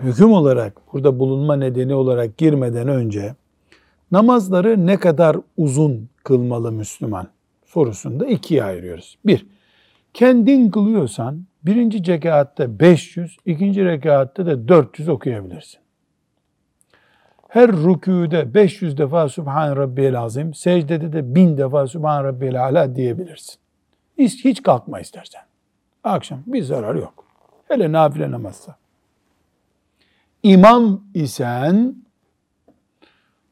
hüküm 0.00 0.32
olarak 0.32 0.92
burada 0.92 1.18
bulunma 1.18 1.56
nedeni 1.56 1.94
olarak 1.94 2.38
girmeden 2.38 2.88
önce 2.88 3.34
namazları 4.12 4.86
ne 4.86 4.96
kadar 4.96 5.36
uzun 5.56 6.08
kılmalı 6.24 6.72
Müslüman 6.72 7.28
sorusunda 7.64 8.26
ikiye 8.26 8.64
ayırıyoruz. 8.64 9.18
Bir, 9.26 9.46
kendin 10.14 10.70
kılıyorsan 10.70 11.44
birinci 11.62 12.12
rekatta 12.12 12.80
500, 12.80 13.36
ikinci 13.46 13.84
rekatta 13.84 14.46
da 14.46 14.68
400 14.68 15.08
okuyabilirsin. 15.08 15.80
Her 17.48 17.68
rükûde 17.70 18.54
500 18.54 18.98
defa 18.98 19.28
Subhan 19.28 19.76
Rabbiyel 19.76 20.20
Azim, 20.20 20.54
secdede 20.54 21.12
de 21.12 21.34
1000 21.34 21.58
defa 21.58 21.86
Subhan 21.86 22.24
Rabbiyel 22.24 22.64
Ala 22.64 22.96
diyebilirsin. 22.96 23.61
Hiç, 24.18 24.44
hiç 24.44 24.62
kalkma 24.62 25.00
istersen. 25.00 25.42
Akşam 26.04 26.42
bir 26.46 26.62
zarar 26.62 26.94
yok. 26.94 27.24
Hele 27.68 27.92
nafile 27.92 28.30
namazsa. 28.30 28.76
İmam 30.42 31.04
isen 31.14 31.96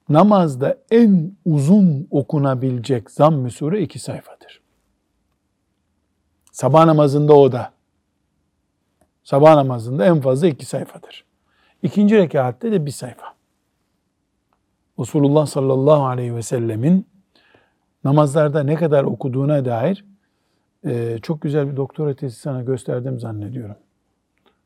namazda 0.09 0.79
en 0.90 1.33
uzun 1.45 2.09
okunabilecek 2.11 3.11
zamm-ı 3.11 3.50
sure 3.50 3.83
iki 3.83 3.99
sayfadır. 3.99 4.61
Sabah 6.52 6.85
namazında 6.85 7.35
o 7.35 7.52
da. 7.52 7.73
Sabah 9.25 9.55
namazında 9.55 10.07
en 10.07 10.21
fazla 10.21 10.47
iki 10.47 10.67
sayfadır. 10.67 11.25
İkinci 11.83 12.17
rekatte 12.17 12.73
de 12.73 12.87
bir 12.87 12.90
sayfa. 12.90 13.35
Resulullah 14.99 15.47
sallallahu 15.47 16.07
aleyhi 16.07 16.37
ve 16.37 16.43
sellemin 16.43 17.07
namazlarda 18.05 18.62
ne 18.62 18.75
kadar 18.75 19.05
okuduğuna 19.05 19.64
dair 19.64 20.05
e, 20.87 21.19
çok 21.23 21.41
güzel 21.43 21.71
bir 21.71 21.77
doktora 21.77 22.15
tezi 22.15 22.37
sana 22.37 22.63
gösterdim 22.63 23.21
zannediyorum. 23.21 23.77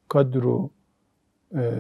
Kadru 0.08 0.70
e, 1.54 1.72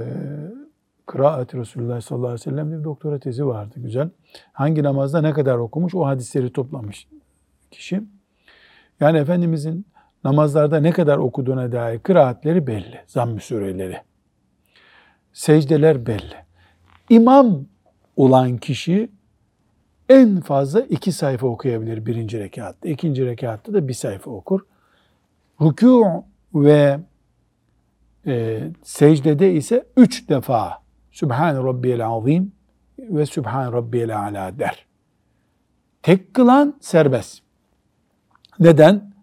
Kıraat 1.06 1.54
Resulullah 1.54 2.00
sallallahu 2.00 2.28
aleyhi 2.28 2.40
ve 2.40 2.50
sellem 2.50 2.72
bir 2.72 2.84
doktora 2.84 3.18
tezi 3.18 3.46
vardı 3.46 3.74
güzel. 3.76 4.10
Hangi 4.52 4.82
namazda 4.82 5.20
ne 5.20 5.32
kadar 5.32 5.58
okumuş 5.58 5.94
o 5.94 6.06
hadisleri 6.06 6.52
toplamış 6.52 7.08
kişi. 7.70 8.02
Yani 9.00 9.18
Efendimizin 9.18 9.86
namazlarda 10.24 10.80
ne 10.80 10.90
kadar 10.90 11.18
okuduğuna 11.18 11.72
dair 11.72 11.98
kıraatleri 11.98 12.66
belli. 12.66 13.00
Zamm-ı 13.06 13.40
sureleri. 13.40 13.96
Secdeler 15.32 16.06
belli. 16.06 16.34
İmam 17.08 17.66
olan 18.16 18.56
kişi 18.56 19.10
en 20.08 20.40
fazla 20.40 20.80
iki 20.80 21.12
sayfa 21.12 21.46
okuyabilir 21.46 22.06
birinci 22.06 22.40
rekatta. 22.40 22.88
İkinci 22.88 23.26
rekatta 23.26 23.74
da 23.74 23.88
bir 23.88 23.92
sayfa 23.92 24.30
okur. 24.30 24.60
Rükû 25.60 26.22
ve 26.54 27.00
e, 28.26 28.62
secdede 28.82 29.52
ise 29.52 29.86
üç 29.96 30.28
defa 30.28 30.82
Sübhan 31.12 31.66
Rabbiyel 31.66 32.06
Azim 32.06 32.52
ve 32.98 33.26
Sübhan 33.26 33.72
Rabbiyel 33.72 34.18
Ala 34.18 34.58
der. 34.58 34.86
Tek 36.02 36.34
kılan 36.34 36.74
serbest. 36.80 37.42
Neden? 38.58 39.14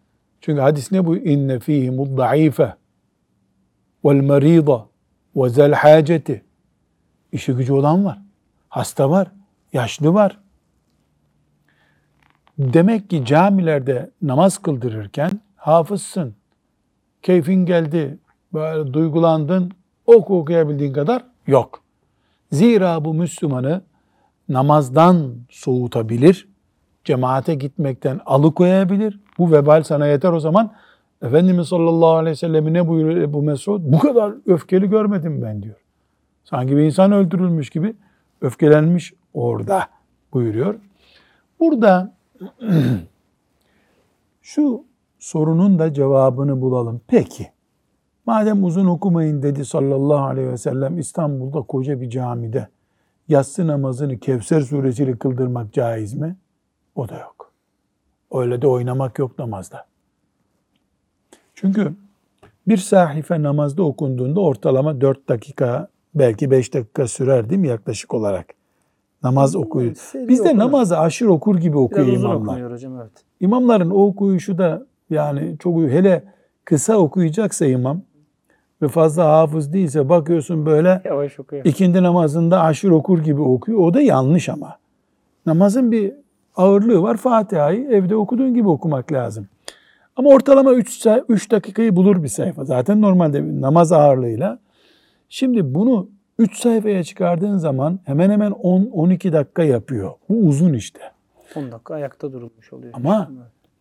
Çünkü 0.42 0.62
hadis 0.62 0.92
ne 0.92 1.06
bu? 1.06 1.18
İnne 1.18 1.60
fihi 1.60 1.92
muddaife 1.92 2.76
vel 4.06 4.16
merida 4.16 4.86
ve 5.36 5.50
zel 5.50 5.74
haceti. 5.74 6.44
İşi 7.32 7.54
gücü 7.54 7.74
olan 7.74 8.06
var. 8.06 8.22
Hasta 8.70 9.10
var. 9.10 9.32
Yaşlı 9.74 10.14
var. 10.14 10.41
Demek 12.62 13.10
ki 13.10 13.26
camilerde 13.26 14.10
namaz 14.22 14.58
kıldırırken 14.58 15.32
hafızsın, 15.56 16.36
keyfin 17.22 17.66
geldi, 17.66 18.18
böyle 18.54 18.94
duygulandın, 18.94 19.72
oku 20.06 20.40
okuyabildiğin 20.40 20.94
kadar 20.94 21.26
yok. 21.48 21.82
Zira 22.52 23.06
bu 23.06 23.14
Müslümanı 23.14 23.82
namazdan 24.50 25.36
soğutabilir, 25.50 26.48
cemaate 27.04 27.56
gitmekten 27.56 28.20
alıkoyabilir. 28.26 29.20
Bu 29.38 29.52
vebal 29.52 29.84
sana 29.84 30.08
yeter 30.08 30.32
o 30.32 30.40
zaman. 30.40 30.74
Efendimiz 31.22 31.68
sallallahu 31.68 32.16
aleyhi 32.16 32.32
ve 32.32 32.36
sellem 32.36 32.74
ne 32.74 32.88
buyuruyor 32.88 33.22
Ebu 33.22 33.42
Mesud? 33.42 33.82
Bu 33.84 34.00
kadar 34.00 34.34
öfkeli 34.46 34.90
görmedim 34.90 35.42
ben 35.42 35.64
diyor. 35.64 35.78
Sanki 36.44 36.78
bir 36.78 36.82
insan 36.82 37.12
öldürülmüş 37.12 37.70
gibi 37.70 37.96
öfkelenmiş 38.42 39.14
orada 39.34 39.88
buyuruyor. 40.34 40.76
Burada 41.60 42.21
şu 44.42 44.86
sorunun 45.20 45.80
da 45.80 45.94
cevabını 45.94 46.62
bulalım. 46.62 47.02
Peki, 47.08 47.52
madem 48.26 48.64
uzun 48.64 48.86
okumayın 48.86 49.44
dedi 49.44 49.66
sallallahu 49.66 50.26
aleyhi 50.26 50.50
ve 50.50 50.58
sellem 50.58 50.98
İstanbul'da 51.00 51.62
koca 51.62 52.02
bir 52.02 52.10
camide 52.10 52.68
yatsı 53.28 53.68
namazını 53.68 54.20
Kevser 54.20 54.62
suresiyle 54.62 55.18
kıldırmak 55.18 55.74
caiz 55.74 56.14
mi? 56.14 56.36
O 56.96 57.10
da 57.10 57.20
yok. 57.20 57.52
Öyle 58.32 58.62
de 58.62 58.68
oynamak 58.68 59.20
yok 59.20 59.40
namazda. 59.40 59.86
Çünkü 61.56 61.94
bir 62.68 62.78
sahife 62.78 63.44
namazda 63.44 63.84
okunduğunda 63.84 64.40
ortalama 64.40 65.02
4 65.02 65.30
dakika 65.30 65.88
belki 66.16 66.52
5 66.52 66.74
dakika 66.74 67.08
sürer 67.08 67.50
değil 67.50 67.62
mi 67.62 67.68
yaklaşık 67.68 68.14
olarak? 68.14 68.61
Namaz 69.24 69.56
okuyor. 69.56 69.96
seri 69.96 70.28
Biz 70.28 70.46
de 70.46 70.58
namazı 70.58 71.00
aşırı 71.00 71.34
okur 71.34 71.58
gibi 71.58 71.78
okuyor 71.78 72.08
Biraz 72.08 72.18
uzun 72.18 72.30
imamlar. 72.30 72.46
okunuyor 72.46 72.72
hocam 72.72 73.00
evet. 73.02 73.12
İmamların 73.40 73.90
o 73.90 74.04
okuyuşu 74.06 74.58
da 74.58 74.86
yani 75.10 75.56
çok 75.60 75.78
hele 75.78 76.24
kısa 76.66 76.98
okuyacaksa 76.98 77.66
imam 77.66 78.02
ve 78.82 78.88
fazla 78.88 79.26
hafız 79.26 79.74
değilse 79.74 80.10
bakıyorsun 80.10 80.66
böyle 80.66 81.02
Yavaş 81.06 81.40
okuyor. 81.40 81.66
ikindi 81.66 82.04
namazında 82.04 82.62
aşırı 82.62 82.96
okur 82.96 83.20
gibi 83.20 83.42
okuyor. 83.42 83.80
O 83.80 83.94
da 83.94 84.02
yanlış 84.02 84.50
ama. 84.50 84.78
Namazın 85.46 85.92
bir 85.92 86.14
ağırlığı 86.56 87.02
var. 87.02 87.18
Fatiha'yı 87.18 87.88
evde 87.90 88.16
okuduğun 88.16 88.54
gibi 88.54 88.68
okumak 88.68 89.12
lazım. 89.12 89.48
Ama 90.16 90.30
ortalama 90.30 90.74
3, 90.74 91.08
3 91.30 91.52
dakikayı 91.52 91.96
bulur 91.96 92.24
bir 92.24 92.28
sayfa. 92.28 92.66
Zaten 92.66 93.02
normalde 93.02 93.46
bir 93.46 93.62
namaz 93.62 93.92
ağırlığıyla. 93.92 94.60
Şimdi 95.30 95.74
bunu 95.76 96.10
3 96.42 96.58
sayfaya 96.58 97.04
çıkardığın 97.04 97.58
zaman 97.58 98.00
hemen 98.06 98.30
hemen 98.30 98.52
10-12 98.52 99.34
dakika 99.34 99.64
yapıyor. 99.64 100.12
Bu 100.30 100.36
uzun 100.48 100.74
işte. 100.74 101.00
10 101.56 101.72
dakika 101.72 101.94
ayakta 101.94 102.34
durulmuş 102.34 102.74
oluyor. 102.74 102.94
Ama 102.94 103.32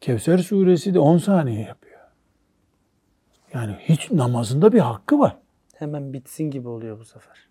Kevser 0.00 0.38
suresi 0.38 0.94
de 0.94 0.98
10 0.98 1.18
saniye 1.18 1.60
yapıyor. 1.60 2.00
Yani 3.54 3.72
hiç 3.78 4.10
namazında 4.10 4.72
bir 4.72 4.78
hakkı 4.78 5.18
var. 5.18 5.36
Hemen 5.76 6.12
bitsin 6.12 6.50
gibi 6.50 6.68
oluyor 6.68 6.98
bu 6.98 7.04
sefer. 7.04 7.48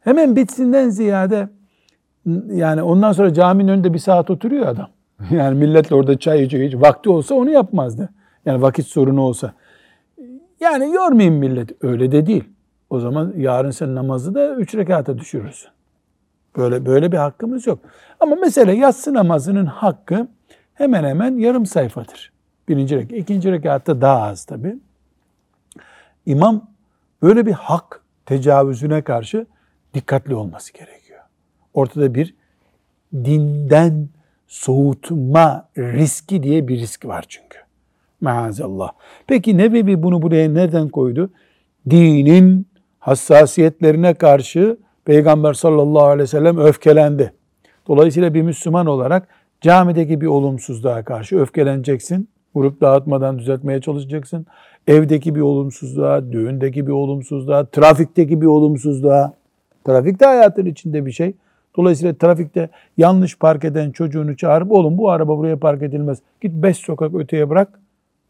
Hemen 0.00 0.36
bitsinden 0.36 0.88
ziyade 0.88 1.48
yani 2.52 2.82
ondan 2.82 3.12
sonra 3.12 3.34
caminin 3.34 3.68
önünde 3.68 3.94
bir 3.94 3.98
saat 3.98 4.30
oturuyor 4.30 4.66
adam. 4.66 4.88
Yani 5.30 5.58
milletle 5.58 5.96
orada 5.96 6.18
çay 6.18 6.42
içiyor. 6.42 6.68
Hiç 6.68 6.74
vakti 6.74 7.10
olsa 7.10 7.34
onu 7.34 7.50
yapmazdı. 7.50 8.08
Yani 8.46 8.62
vakit 8.62 8.86
sorunu 8.86 9.20
olsa. 9.20 9.54
Yani 10.60 10.94
yormayayım 10.94 11.34
millet. 11.34 11.84
Öyle 11.84 12.12
de 12.12 12.26
değil. 12.26 12.44
O 12.94 13.00
zaman 13.00 13.32
yarın 13.36 13.70
sen 13.70 13.94
namazı 13.94 14.34
da 14.34 14.54
üç 14.54 14.74
rekata 14.74 15.18
düşürürsün. 15.18 15.70
Böyle 16.56 16.86
böyle 16.86 17.12
bir 17.12 17.16
hakkımız 17.16 17.66
yok. 17.66 17.78
Ama 18.20 18.36
mesela 18.36 18.72
yatsı 18.72 19.14
namazının 19.14 19.66
hakkı 19.66 20.28
hemen 20.74 21.04
hemen 21.04 21.38
yarım 21.38 21.66
sayfadır. 21.66 22.32
Birinci 22.68 22.96
rekat. 22.96 23.18
ikinci 23.18 23.52
rekatta 23.52 24.00
daha 24.00 24.22
az 24.22 24.44
tabii. 24.44 24.76
İmam 26.26 26.70
böyle 27.22 27.46
bir 27.46 27.52
hak 27.52 28.02
tecavüzüne 28.26 29.02
karşı 29.02 29.46
dikkatli 29.94 30.34
olması 30.34 30.72
gerekiyor. 30.72 31.20
Ortada 31.74 32.14
bir 32.14 32.34
dinden 33.14 34.08
soğutma 34.46 35.68
riski 35.78 36.42
diye 36.42 36.68
bir 36.68 36.80
risk 36.80 37.06
var 37.06 37.24
çünkü. 37.28 37.58
Maazallah. 38.20 38.92
Peki 39.26 39.58
Nebevi 39.58 40.02
bunu 40.02 40.22
buraya 40.22 40.48
nereden 40.48 40.88
koydu? 40.88 41.30
Dinin 41.90 42.73
hassasiyetlerine 43.04 44.14
karşı 44.14 44.76
Peygamber 45.04 45.52
sallallahu 45.52 46.04
aleyhi 46.04 46.22
ve 46.22 46.26
sellem 46.26 46.58
öfkelendi. 46.58 47.32
Dolayısıyla 47.88 48.34
bir 48.34 48.42
Müslüman 48.42 48.86
olarak 48.86 49.28
camideki 49.60 50.20
bir 50.20 50.26
olumsuzluğa 50.26 51.04
karşı 51.04 51.38
öfkeleneceksin. 51.38 52.28
Vurup 52.54 52.80
dağıtmadan 52.80 53.38
düzeltmeye 53.38 53.80
çalışacaksın. 53.80 54.46
Evdeki 54.86 55.34
bir 55.34 55.40
olumsuzluğa, 55.40 56.32
düğündeki 56.32 56.86
bir 56.86 56.92
olumsuzluğa, 56.92 57.64
trafikteki 57.64 58.40
bir 58.40 58.46
olumsuzluğa. 58.46 59.32
Trafik 59.86 60.20
de 60.20 60.26
hayatın 60.26 60.66
içinde 60.66 61.06
bir 61.06 61.12
şey. 61.12 61.32
Dolayısıyla 61.76 62.14
trafikte 62.14 62.68
yanlış 62.96 63.38
park 63.38 63.64
eden 63.64 63.90
çocuğunu 63.90 64.36
çağırıp 64.36 64.72
oğlum 64.72 64.98
bu 64.98 65.10
araba 65.10 65.38
buraya 65.38 65.56
park 65.56 65.82
edilmez. 65.82 66.18
Git 66.40 66.52
beş 66.54 66.76
sokak 66.76 67.14
öteye 67.14 67.50
bırak 67.50 67.80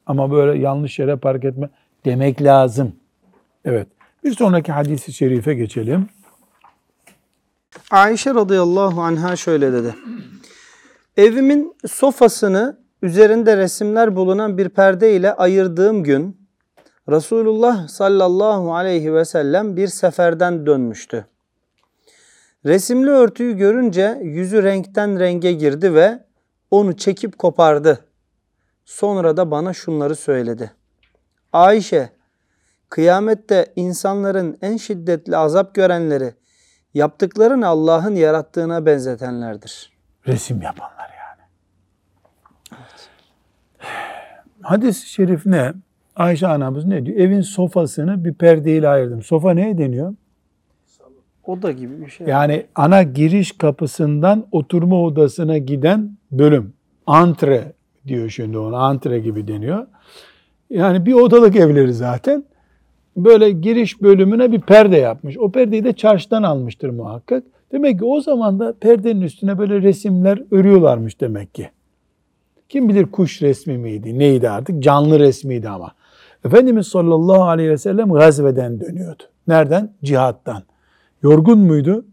ama 0.06 0.30
böyle 0.30 0.60
yanlış 0.60 0.98
yere 0.98 1.16
park 1.16 1.44
etme 1.44 1.68
demek 2.04 2.42
lazım. 2.42 2.92
Evet. 3.64 3.93
Bir 4.24 4.34
sonraki 4.34 4.72
hadisi 4.72 5.12
şerife 5.12 5.54
geçelim. 5.54 6.08
Ayşe 7.90 8.34
radıyallahu 8.34 9.02
anha 9.02 9.36
şöyle 9.36 9.72
dedi. 9.72 9.94
Evimin 11.16 11.76
sofasını 11.86 12.78
üzerinde 13.02 13.56
resimler 13.56 14.16
bulunan 14.16 14.58
bir 14.58 14.68
perde 14.68 15.16
ile 15.16 15.32
ayırdığım 15.32 16.04
gün 16.04 16.48
Resulullah 17.08 17.88
sallallahu 17.88 18.74
aleyhi 18.74 19.14
ve 19.14 19.24
sellem 19.24 19.76
bir 19.76 19.88
seferden 19.88 20.66
dönmüştü. 20.66 21.26
Resimli 22.66 23.10
örtüyü 23.10 23.56
görünce 23.56 24.20
yüzü 24.22 24.62
renkten 24.62 25.20
renge 25.20 25.52
girdi 25.52 25.94
ve 25.94 26.24
onu 26.70 26.96
çekip 26.96 27.38
kopardı. 27.38 28.04
Sonra 28.84 29.36
da 29.36 29.50
bana 29.50 29.72
şunları 29.72 30.16
söyledi. 30.16 30.72
Ayşe, 31.52 32.10
kıyamette 32.88 33.72
insanların 33.76 34.58
en 34.62 34.76
şiddetli 34.76 35.36
azap 35.36 35.74
görenleri 35.74 36.34
yaptıklarını 36.94 37.66
Allah'ın 37.66 38.14
yarattığına 38.14 38.86
benzetenlerdir. 38.86 39.92
Resim 40.26 40.62
yapanlar 40.62 41.10
yani. 41.18 41.48
Hadis-i 44.62 45.08
şerif 45.08 45.46
ne? 45.46 45.72
Ayşe 46.16 46.46
anamız 46.46 46.84
ne 46.84 47.06
diyor? 47.06 47.18
Evin 47.18 47.40
sofasını 47.40 48.24
bir 48.24 48.34
perdeyle 48.34 48.88
ayırdım. 48.88 49.22
Sofa 49.22 49.54
neye 49.54 49.78
deniyor? 49.78 50.14
Oda 51.44 51.70
gibi 51.70 52.00
bir 52.00 52.10
şey. 52.10 52.26
Yani 52.26 52.66
ana 52.74 53.02
giriş 53.02 53.52
kapısından 53.52 54.46
oturma 54.52 55.02
odasına 55.02 55.58
giden 55.58 56.16
bölüm. 56.32 56.72
Antre 57.06 57.72
diyor 58.06 58.28
şimdi 58.28 58.58
ona. 58.58 58.78
Antre 58.78 59.18
gibi 59.18 59.48
deniyor. 59.48 59.86
Yani 60.70 61.06
bir 61.06 61.12
odalık 61.12 61.56
evleri 61.56 61.92
zaten. 61.92 62.44
Böyle 63.16 63.50
giriş 63.50 64.02
bölümüne 64.02 64.52
bir 64.52 64.60
perde 64.60 64.96
yapmış. 64.96 65.38
O 65.38 65.50
perdeyi 65.50 65.84
de 65.84 65.92
çarşıdan 65.92 66.42
almıştır 66.42 66.90
muhakkak. 66.90 67.44
Demek 67.72 67.98
ki 67.98 68.04
o 68.04 68.20
zaman 68.20 68.58
da 68.60 68.74
perdenin 68.80 69.20
üstüne 69.20 69.58
böyle 69.58 69.82
resimler 69.82 70.42
örüyorlarmış 70.50 71.20
demek 71.20 71.54
ki. 71.54 71.70
Kim 72.68 72.88
bilir 72.88 73.06
kuş 73.06 73.42
resmi 73.42 73.78
miydi, 73.78 74.18
neydi 74.18 74.50
artık? 74.50 74.82
Canlı 74.82 75.18
resmiydi 75.18 75.68
ama. 75.68 75.92
Efendimiz 76.44 76.86
sallallahu 76.86 77.42
aleyhi 77.42 77.70
ve 77.70 77.78
sellem 77.78 78.12
gazveden 78.12 78.80
dönüyordu. 78.80 79.22
Nereden? 79.48 79.92
Cihattan. 80.04 80.62
Yorgun 81.22 81.58
muydu? 81.58 82.04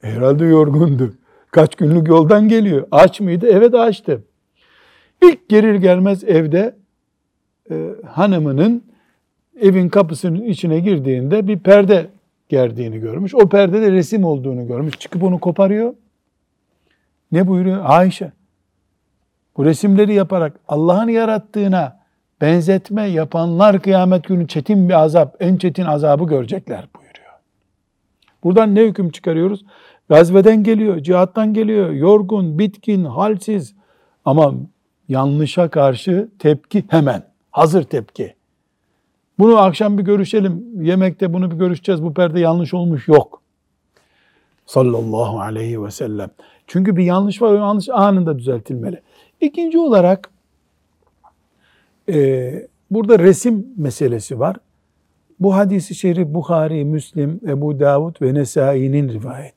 Herhalde 0.00 0.44
yorgundu. 0.44 1.14
Kaç 1.50 1.74
günlük 1.74 2.08
yoldan 2.08 2.48
geliyor. 2.48 2.86
Aç 2.90 3.20
mıydı? 3.20 3.46
Evet 3.50 3.74
açtı. 3.74 4.22
İlk 5.22 5.48
gelir 5.48 5.74
gelmez 5.74 6.24
evde 6.24 6.76
e, 7.70 7.90
hanımının 8.06 8.82
evin 9.60 9.88
kapısının 9.88 10.42
içine 10.42 10.80
girdiğinde 10.80 11.48
bir 11.48 11.58
perde 11.58 12.06
gerdiğini 12.48 12.98
görmüş. 12.98 13.34
O 13.34 13.48
perdede 13.48 13.92
resim 13.92 14.24
olduğunu 14.24 14.66
görmüş. 14.66 14.98
Çıkıp 14.98 15.22
onu 15.22 15.40
koparıyor. 15.40 15.94
Ne 17.32 17.46
buyuruyor? 17.46 17.82
Ayşe. 17.84 18.32
Bu 19.56 19.64
resimleri 19.64 20.14
yaparak 20.14 20.60
Allah'ın 20.68 21.08
yarattığına 21.08 22.00
benzetme 22.40 23.02
yapanlar 23.02 23.82
kıyamet 23.82 24.24
günü 24.24 24.48
çetin 24.48 24.88
bir 24.88 24.94
azap, 24.94 25.36
en 25.40 25.56
çetin 25.56 25.84
azabı 25.84 26.24
görecekler 26.24 26.88
buyuruyor. 26.96 27.32
Buradan 28.44 28.74
ne 28.74 28.82
hüküm 28.82 29.10
çıkarıyoruz? 29.10 29.64
Gazveden 30.08 30.62
geliyor, 30.62 30.98
cihattan 30.98 31.54
geliyor, 31.54 31.90
yorgun, 31.90 32.58
bitkin, 32.58 33.04
halsiz 33.04 33.74
ama 34.24 34.54
yanlışa 35.08 35.68
karşı 35.68 36.28
tepki 36.38 36.84
hemen, 36.88 37.22
hazır 37.50 37.82
tepki. 37.82 38.34
Bunu 39.38 39.58
akşam 39.58 39.98
bir 39.98 40.02
görüşelim, 40.02 40.84
yemekte 40.84 41.32
bunu 41.32 41.50
bir 41.50 41.56
görüşeceğiz, 41.56 42.02
bu 42.02 42.14
perde 42.14 42.40
yanlış 42.40 42.74
olmuş 42.74 43.08
yok. 43.08 43.42
Sallallahu 44.66 45.40
aleyhi 45.40 45.84
ve 45.84 45.90
sellem. 45.90 46.30
Çünkü 46.66 46.96
bir 46.96 47.04
yanlış 47.04 47.42
var, 47.42 47.50
o 47.50 47.54
yanlış 47.54 47.88
anında 47.88 48.38
düzeltilmeli. 48.38 49.02
İkinci 49.40 49.78
olarak 49.78 50.30
e, 52.08 52.68
burada 52.90 53.18
resim 53.18 53.66
meselesi 53.76 54.38
var. 54.38 54.56
Bu 55.40 55.54
hadisi 55.54 55.94
şerif 55.94 56.28
Bukhari, 56.28 56.84
Müslim, 56.84 57.40
Ebu 57.48 57.80
Davud 57.80 58.22
ve 58.22 58.34
Nesai'nin 58.34 59.08
rivayet. 59.08 59.54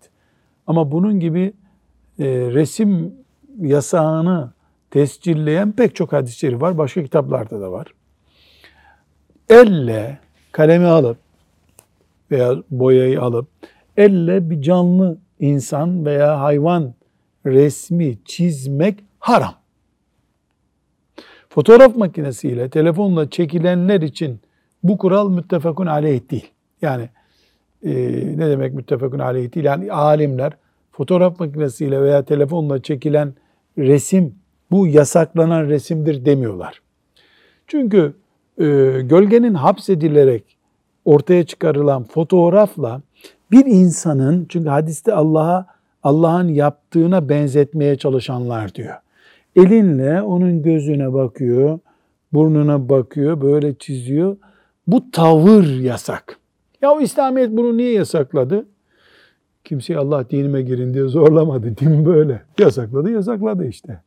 Ama 0.68 0.92
bunun 0.92 1.20
gibi 1.20 1.54
e, 2.20 2.26
resim 2.28 3.14
yasağını 3.62 4.52
tescilleyen 4.92 5.72
pek 5.72 5.96
çok 5.96 6.14
hadis-i 6.14 6.62
var. 6.62 6.78
Başka 6.78 7.04
kitaplarda 7.04 7.62
da 7.62 7.72
var. 7.72 7.88
Elle 9.50 10.18
kalemi 10.52 10.86
alıp 10.86 11.18
veya 12.32 12.56
boyayı 12.72 13.22
alıp 13.22 13.48
elle 13.98 14.50
bir 14.50 14.62
canlı 14.62 15.18
insan 15.40 16.06
veya 16.06 16.42
hayvan 16.42 16.94
resmi 17.46 18.18
çizmek 18.26 19.00
haram. 19.20 19.54
Fotoğraf 21.50 21.96
makinesiyle, 21.96 22.70
telefonla 22.70 23.30
çekilenler 23.30 24.02
için 24.02 24.40
bu 24.84 24.98
kural 24.98 25.30
müttefakun 25.30 25.86
aleyh 25.86 26.32
değil. 26.32 26.52
Yani 26.82 27.10
e, 27.84 27.92
ne 28.38 28.50
demek 28.50 28.74
müttefakun 28.74 29.20
aleyh 29.20 29.54
değil? 29.56 29.66
Yani 29.66 29.92
alimler 29.92 30.54
fotoğraf 30.92 31.40
makinesiyle 31.40 32.02
veya 32.02 32.26
telefonla 32.26 32.82
çekilen 32.82 33.34
resim 33.78 34.36
bu 34.72 34.88
yasaklanan 34.88 35.68
resimdir 35.68 36.26
demiyorlar. 36.26 36.82
Çünkü 37.68 38.14
gölgenin 38.58 39.54
hapsedilerek 39.54 40.58
ortaya 41.06 41.46
çıkarılan 41.46 42.04
fotoğrafla 42.04 43.02
bir 43.52 43.66
insanın 43.66 44.46
çünkü 44.50 44.70
hadiste 44.70 45.14
Allah'a 45.14 45.66
Allah'ın 46.04 46.48
yaptığına 46.48 47.30
benzetmeye 47.30 47.96
çalışanlar 47.98 48.76
diyor. 48.76 48.96
Elinle 49.56 50.22
onun 50.22 50.64
gözüne 50.64 51.14
bakıyor, 51.14 51.80
burnuna 52.34 52.90
bakıyor, 52.90 53.42
böyle 53.42 53.76
çiziyor. 53.76 54.38
Bu 54.88 55.12
tavır 55.12 55.66
yasak. 55.80 56.40
Ya 56.82 57.02
İslamiyet 57.02 57.52
bunu 57.52 57.78
niye 57.78 57.92
yasakladı? 57.94 58.66
Kimseyi 59.64 60.00
Allah 60.00 60.30
dinime 60.30 60.62
girin 60.62 60.94
diye 60.94 61.08
zorlamadı. 61.08 61.78
Din 61.78 62.06
böyle. 62.06 62.42
Yasakladı, 62.60 63.12
yasakladı 63.12 63.68
işte. 63.68 64.02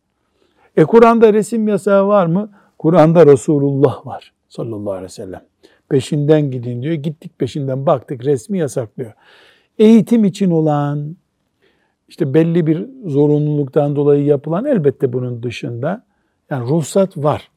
E 0.76 0.84
Kur'an'da 0.84 1.32
resim 1.32 1.68
yasağı 1.68 2.08
var 2.08 2.26
mı? 2.26 2.50
Kur'an'da 2.78 3.26
Resulullah 3.26 4.06
var 4.06 4.32
sallallahu 4.50 4.92
aleyhi 4.92 5.04
ve 5.04 5.08
sellem. 5.08 5.42
Peşinden 5.88 6.50
gidin 6.50 6.82
diyor. 6.82 6.94
Gittik 6.94 7.38
peşinden 7.38 7.86
baktık 7.86 8.24
resmi 8.24 8.58
yasaklıyor. 8.58 9.12
Eğitim 9.78 10.24
için 10.24 10.50
olan, 10.50 11.16
işte 12.08 12.34
belli 12.34 12.66
bir 12.66 12.86
zorunluluktan 13.06 13.96
dolayı 13.96 14.24
yapılan 14.24 14.64
elbette 14.64 15.12
bunun 15.12 15.42
dışında 15.42 16.04
yani 16.50 16.68
ruhsat 16.68 17.16
var. 17.16 17.50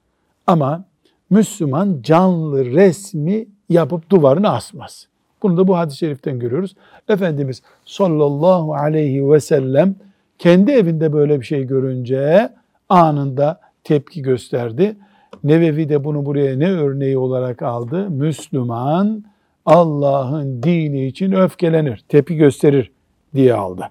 Ama 0.48 0.86
Müslüman 1.30 2.00
canlı 2.04 2.66
resmi 2.66 3.46
yapıp 3.70 4.10
duvarına 4.10 4.50
asmaz. 4.50 5.08
Bunu 5.44 5.58
da 5.58 5.68
bu 5.68 5.78
hadis-i 5.78 5.98
şeriften 5.98 6.40
görüyoruz. 6.40 6.76
Efendimiz 7.10 7.62
sallallahu 7.86 8.74
aleyhi 8.74 9.32
ve 9.32 9.40
sellem 9.40 9.96
kendi 10.38 10.72
evinde 10.72 11.14
böyle 11.14 11.40
bir 11.40 11.46
şey 11.46 11.64
görünce 11.64 12.50
anında 12.90 13.60
tepki 13.84 14.22
gösterdi. 14.22 14.96
Nevevi 15.44 15.90
de 15.90 16.04
bunu 16.04 16.26
buraya 16.26 16.58
ne 16.58 16.72
örneği 16.72 17.18
olarak 17.18 17.62
aldı? 17.62 18.10
Müslüman 18.10 19.24
Allah'ın 19.66 20.64
dini 20.64 21.06
için 21.06 21.32
öfkelenir, 21.32 22.04
tepki 22.10 22.36
gösterir 22.36 22.92
diye 23.36 23.54
aldı. 23.54 23.90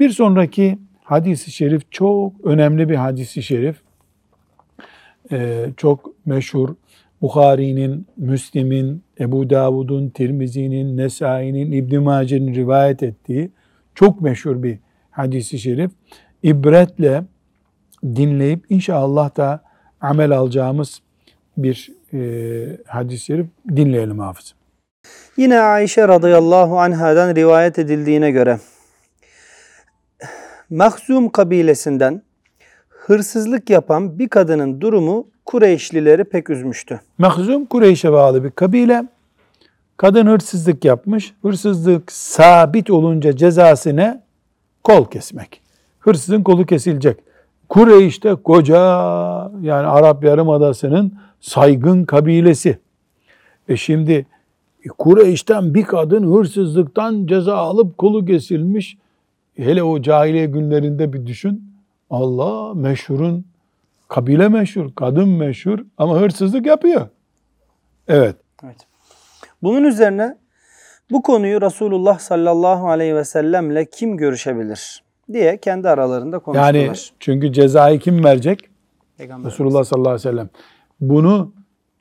Bir 0.00 0.10
sonraki 0.10 0.78
hadisi 1.04 1.50
şerif 1.50 1.92
çok 1.92 2.32
önemli 2.44 2.88
bir 2.88 2.94
hadisi 2.94 3.42
şerif. 3.42 3.76
Ee, 5.32 5.66
çok 5.76 6.26
meşhur. 6.26 6.74
Bukhari'nin, 7.22 8.06
Müslim'in, 8.16 9.02
Ebu 9.20 9.50
Davud'un, 9.50 10.08
Tirmizi'nin, 10.08 10.96
Nesai'nin, 10.96 11.72
İbn 11.72 11.98
Mace'nin 11.98 12.54
rivayet 12.54 13.02
ettiği 13.02 13.50
çok 13.94 14.20
meşhur 14.20 14.62
bir 14.62 14.78
hadisi 15.10 15.58
şerif. 15.58 15.90
İbretle 16.42 17.24
dinleyip 18.04 18.64
inşallah 18.70 19.36
da 19.36 19.62
amel 20.04 20.32
alacağımız 20.32 21.00
bir 21.56 21.92
e, 22.12 22.18
hadis-i 22.86 23.24
şerif 23.24 23.46
dinleyelim 23.76 24.18
hafız. 24.18 24.54
Yine 25.36 25.60
Ayşe 25.60 26.08
radıyallahu 26.08 26.80
anhadan 26.80 27.34
rivayet 27.34 27.78
edildiğine 27.78 28.30
göre 28.30 28.58
Mahzum 30.70 31.28
kabilesinden 31.28 32.22
hırsızlık 32.88 33.70
yapan 33.70 34.18
bir 34.18 34.28
kadının 34.28 34.80
durumu 34.80 35.26
Kureyşlileri 35.46 36.24
pek 36.24 36.50
üzmüştü. 36.50 37.00
Mahzum 37.18 37.66
Kureyş'e 37.66 38.12
bağlı 38.12 38.44
bir 38.44 38.50
kabile. 38.50 39.04
Kadın 39.96 40.26
hırsızlık 40.26 40.84
yapmış. 40.84 41.34
Hırsızlık 41.42 42.12
sabit 42.12 42.90
olunca 42.90 43.36
cezası 43.36 43.96
ne? 43.96 44.22
Kol 44.84 45.10
kesmek. 45.10 45.60
Hırsızın 45.98 46.42
kolu 46.42 46.66
kesilecek. 46.66 47.18
Kureyş'te 47.74 48.34
koca 48.34 48.76
yani 49.60 49.86
Arap 49.86 50.24
Yarımadası'nın 50.24 51.12
saygın 51.40 52.04
kabilesi. 52.04 52.78
E 53.68 53.76
şimdi 53.76 54.26
Kureyş'ten 54.98 55.74
bir 55.74 55.84
kadın 55.84 56.36
hırsızlıktan 56.36 57.26
ceza 57.26 57.56
alıp 57.56 57.98
kolu 57.98 58.24
kesilmiş. 58.24 58.98
Hele 59.56 59.82
o 59.82 60.02
cahiliye 60.02 60.46
günlerinde 60.46 61.12
bir 61.12 61.26
düşün. 61.26 61.74
Allah 62.10 62.74
meşhurun, 62.74 63.44
kabile 64.08 64.48
meşhur, 64.48 64.94
kadın 64.94 65.28
meşhur 65.28 65.78
ama 65.98 66.20
hırsızlık 66.20 66.66
yapıyor. 66.66 67.08
Evet. 68.08 68.36
Evet. 68.64 68.86
Bunun 69.62 69.84
üzerine 69.84 70.38
bu 71.10 71.22
konuyu 71.22 71.60
Resulullah 71.60 72.18
sallallahu 72.18 72.88
aleyhi 72.88 73.14
ve 73.14 73.24
sellemle 73.24 73.84
kim 73.84 74.16
görüşebilir 74.16 75.03
diye 75.32 75.56
kendi 75.56 75.88
aralarında 75.88 76.38
konuştular. 76.38 76.74
Yani 76.74 76.96
çünkü 77.20 77.52
cezayı 77.52 77.98
kim 77.98 78.24
verecek? 78.24 78.60
Peygamber 79.16 79.50
Resulullah 79.50 79.84
sallallahu 79.84 80.08
aleyhi 80.08 80.28
ve 80.28 80.30
sellem. 80.30 80.48
Bunu 81.00 81.52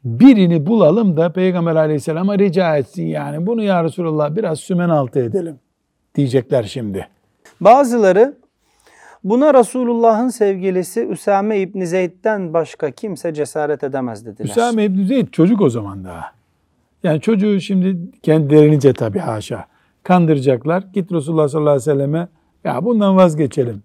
birini 0.03 0.65
bulalım 0.65 1.17
da 1.17 1.31
Peygamber 1.31 1.75
aleyhisselama 1.75 2.39
rica 2.39 2.77
etsin 2.77 3.05
yani. 3.05 3.47
Bunu 3.47 3.63
ya 3.63 3.83
Resulullah 3.83 4.35
biraz 4.35 4.59
sümen 4.59 4.89
altı 4.89 5.19
edelim 5.19 5.59
diyecekler 6.15 6.63
şimdi. 6.63 7.07
Bazıları 7.61 8.33
buna 9.23 9.53
Resulullah'ın 9.53 10.29
sevgilisi 10.29 11.05
Üsame 11.05 11.59
İbni 11.59 11.87
Zeyd'den 11.87 12.53
başka 12.53 12.91
kimse 12.91 13.33
cesaret 13.33 13.83
edemez 13.83 14.25
dediler. 14.25 14.45
Üsame 14.49 14.83
İbni 14.83 15.05
Zeyd 15.05 15.27
çocuk 15.27 15.61
o 15.61 15.69
zaman 15.69 16.03
daha. 16.03 16.31
Yani 17.03 17.21
çocuğu 17.21 17.61
şimdi 17.61 17.97
kendilerince 18.21 18.93
tabii 18.93 19.19
haşa 19.19 19.65
kandıracaklar. 20.03 20.83
Git 20.93 21.11
Resulullah 21.11 21.47
sallallahu 21.47 21.71
aleyhi 21.71 21.89
ve 21.89 21.93
selleme 21.93 22.27
ya 22.63 22.85
bundan 22.85 23.15
vazgeçelim 23.15 23.83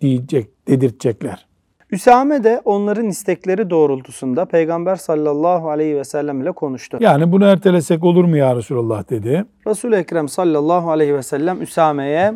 diyecek, 0.00 0.68
dedirtecekler. 0.68 1.46
Üsame 1.90 2.44
de 2.44 2.62
onların 2.64 3.08
istekleri 3.08 3.70
doğrultusunda 3.70 4.44
Peygamber 4.44 4.96
sallallahu 4.96 5.70
aleyhi 5.70 5.96
ve 5.96 6.04
sellem 6.04 6.40
ile 6.40 6.52
konuştu. 6.52 6.98
Yani 7.00 7.32
bunu 7.32 7.44
ertelesek 7.44 8.04
olur 8.04 8.24
mu 8.24 8.36
ya 8.36 8.56
Resulullah 8.56 9.10
dedi. 9.10 9.44
Resul-i 9.66 9.94
Ekrem 9.94 10.28
sallallahu 10.28 10.90
aleyhi 10.90 11.14
ve 11.14 11.22
sellem 11.22 11.62
Üsame'ye 11.62 12.34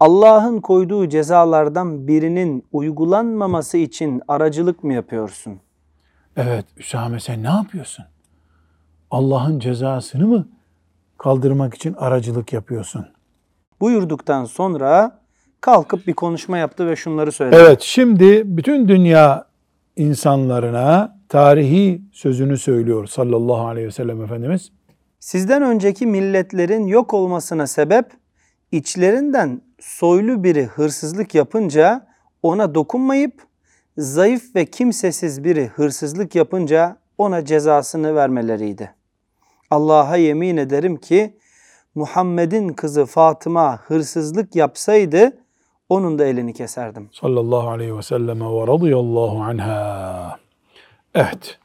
Allah'ın 0.00 0.60
koyduğu 0.60 1.08
cezalardan 1.08 2.08
birinin 2.08 2.64
uygulanmaması 2.72 3.78
için 3.78 4.22
aracılık 4.28 4.84
mı 4.84 4.92
yapıyorsun? 4.92 5.60
Evet 6.36 6.66
Üsame 6.76 7.20
sen 7.20 7.42
ne 7.42 7.48
yapıyorsun? 7.48 8.04
Allah'ın 9.10 9.58
cezasını 9.58 10.26
mı 10.26 10.48
kaldırmak 11.18 11.74
için 11.74 11.94
aracılık 11.94 12.52
yapıyorsun? 12.52 13.06
Buyurduktan 13.82 14.44
sonra 14.44 15.18
kalkıp 15.60 16.06
bir 16.06 16.14
konuşma 16.14 16.58
yaptı 16.58 16.86
ve 16.86 16.96
şunları 16.96 17.32
söyledi. 17.32 17.56
Evet 17.60 17.80
şimdi 17.80 18.42
bütün 18.44 18.88
dünya 18.88 19.44
insanlarına 19.96 21.18
tarihi 21.28 22.02
sözünü 22.12 22.58
söylüyor 22.58 23.06
sallallahu 23.06 23.66
aleyhi 23.66 23.86
ve 23.86 23.92
sellem 23.92 24.22
Efendimiz. 24.22 24.72
Sizden 25.20 25.62
önceki 25.62 26.06
milletlerin 26.06 26.86
yok 26.86 27.14
olmasına 27.14 27.66
sebep 27.66 28.10
içlerinden 28.72 29.60
soylu 29.80 30.44
biri 30.44 30.64
hırsızlık 30.64 31.34
yapınca 31.34 32.06
ona 32.42 32.74
dokunmayıp 32.74 33.42
zayıf 33.96 34.56
ve 34.56 34.66
kimsesiz 34.66 35.44
biri 35.44 35.66
hırsızlık 35.66 36.34
yapınca 36.34 36.96
ona 37.18 37.44
cezasını 37.44 38.14
vermeleriydi. 38.14 38.94
Allah'a 39.70 40.16
yemin 40.16 40.56
ederim 40.56 40.96
ki 40.96 41.36
Muhammed'in 41.94 42.68
kızı 42.68 43.06
Fatıma 43.06 43.76
hırsızlık 43.76 44.56
yapsaydı 44.56 45.32
onun 45.88 46.18
da 46.18 46.24
elini 46.24 46.52
keserdim. 46.54 47.08
Sallallahu 47.12 47.68
aleyhi 47.68 47.96
ve 47.96 48.02
selleme 48.02 48.44
ve 48.44 48.66
radıyallahu 48.66 49.42
anha. 49.42 50.38
Evet. 51.14 51.58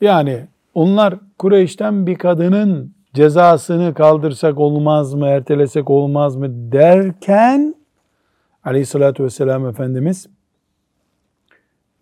Yani 0.00 0.46
onlar 0.74 1.14
Kureyş'ten 1.38 2.06
bir 2.06 2.14
kadının 2.14 2.94
cezasını 3.14 3.94
kaldırsak 3.94 4.58
olmaz 4.58 5.14
mı, 5.14 5.26
ertelesek 5.26 5.90
olmaz 5.90 6.36
mı 6.36 6.46
derken 6.72 7.74
aleyhissalatü 8.64 9.24
vesselam 9.24 9.66
Efendimiz 9.66 10.26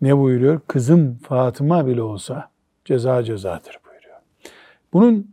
ne 0.01 0.17
buyuruyor? 0.17 0.59
Kızım 0.67 1.15
Fatıma 1.15 1.87
bile 1.87 2.01
olsa 2.01 2.49
ceza 2.85 3.23
cezadır 3.23 3.79
buyuruyor. 3.85 4.17
Bunun 4.93 5.30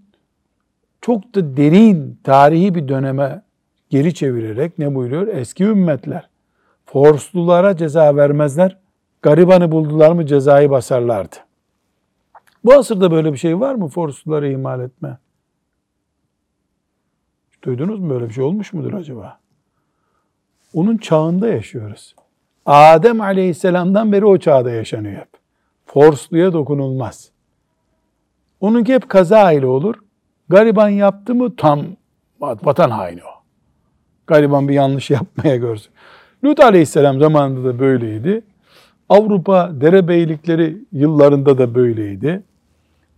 çok 1.01 1.35
da 1.35 1.57
derin 1.57 2.21
tarihi 2.25 2.75
bir 2.75 2.89
döneme 2.89 3.43
geri 3.91 4.15
çevirerek 4.15 4.79
ne 4.79 4.95
buyuruyor? 4.95 5.27
Eski 5.27 5.65
ümmetler 5.65 6.29
forslulara 6.93 7.77
ceza 7.77 8.17
vermezler. 8.17 8.77
Garibanı 9.23 9.73
buldular 9.73 10.13
mı 10.13 10.27
cezayı 10.27 10.71
basarlardı. 10.71 11.37
Bu 12.65 12.75
asırda 12.75 13.11
böyle 13.11 13.33
bir 13.33 13.39
şey 13.39 13.61
var 13.61 13.75
mı? 13.75 13.89
Forsluları 13.89 14.53
ihmal 14.53 14.81
etme. 14.81 15.19
Duydunuz 17.63 18.01
mu 18.01 18.11
böyle 18.11 18.29
bir 18.29 18.35
şey 18.35 18.45
olmuş 18.45 18.73
mudur 18.73 18.93
acaba? 18.93 19.39
Onun 20.75 20.97
çağında 20.97 21.49
yaşıyoruz. 21.49 22.15
Adem 22.67 23.21
aleyhisselamdan 23.21 24.13
beri 24.13 24.27
o 24.27 24.39
çağda 24.39 24.71
yaşanıyor 24.71 25.17
hep. 25.17 25.29
Forsluya 25.87 26.53
dokunulmaz. 26.53 27.31
Onunki 28.61 28.95
hep 28.95 29.09
kaza 29.09 29.53
ile 29.53 29.67
olur. 29.67 29.95
Gariban 30.49 30.89
yaptı 30.89 31.35
mı 31.35 31.57
tam 31.57 31.81
vatan 32.41 32.91
haini 32.91 33.21
o. 33.21 33.43
Gariban 34.27 34.69
bir 34.69 34.75
yanlış 34.75 35.11
yapmaya 35.11 35.57
görsün. 35.57 35.93
Lut 36.45 36.61
aleyhisselam 36.61 37.21
zamanında 37.21 37.69
da 37.69 37.79
böyleydi. 37.79 38.43
Avrupa 39.09 39.71
derebeylikleri 39.73 40.79
yıllarında 40.93 41.59
da 41.59 41.75
böyleydi. 41.75 42.43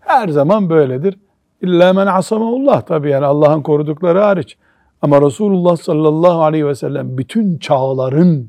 Her 0.00 0.28
zaman 0.28 0.70
böyledir. 0.70 1.18
İlla 1.62 1.92
men 1.92 2.06
asamahullah 2.06 2.82
tabi 2.82 3.10
yani 3.10 3.26
Allah'ın 3.26 3.62
korudukları 3.62 4.20
hariç. 4.20 4.56
Ama 5.02 5.22
Resulullah 5.22 5.76
sallallahu 5.76 6.42
aleyhi 6.42 6.66
ve 6.66 6.74
sellem 6.74 7.18
bütün 7.18 7.58
çağların 7.58 8.48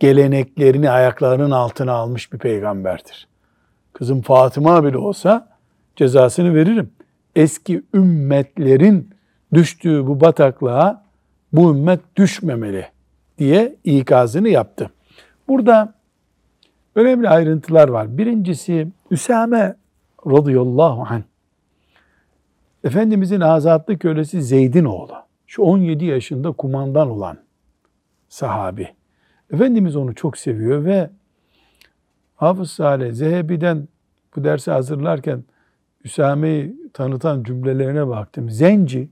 geleneklerini 0.00 0.90
ayaklarının 0.90 1.50
altına 1.50 1.92
almış 1.92 2.32
bir 2.32 2.38
peygamberdir. 2.38 3.28
Kızım 3.92 4.22
Fatıma 4.22 4.84
bile 4.84 4.98
olsa 4.98 5.48
cezasını 5.96 6.54
veririm. 6.54 6.90
Eski 7.38 7.82
ümmetlerin 7.94 9.10
düştüğü 9.54 10.06
bu 10.06 10.20
bataklığa 10.20 11.04
bu 11.52 11.70
ümmet 11.70 12.00
düşmemeli 12.16 12.86
diye 13.38 13.76
ikazını 13.84 14.48
yaptı. 14.48 14.90
Burada 15.48 15.94
önemli 16.94 17.28
ayrıntılar 17.28 17.88
var. 17.88 18.18
Birincisi 18.18 18.88
Üsame 19.10 19.76
radıyallahu 20.26 21.06
anh 21.08 21.22
Efendimizin 22.84 23.40
azatlı 23.40 23.98
kölesi 23.98 24.42
Zeyd'in 24.42 24.84
oğlu. 24.84 25.14
Şu 25.46 25.62
17 25.62 26.04
yaşında 26.04 26.52
kumandan 26.52 27.10
olan 27.10 27.38
sahabi. 28.28 28.88
Efendimiz 29.52 29.96
onu 29.96 30.14
çok 30.14 30.38
seviyor 30.38 30.84
ve 30.84 31.10
Hafız 32.36 32.70
Salih 32.70 33.12
Zehebi'den 33.12 33.88
bu 34.36 34.44
dersi 34.44 34.70
hazırlarken 34.70 35.44
Üsame'yi 36.04 36.76
tanıtan 36.92 37.42
cümlelerine 37.42 38.08
baktım. 38.08 38.50
Zenci, 38.50 39.08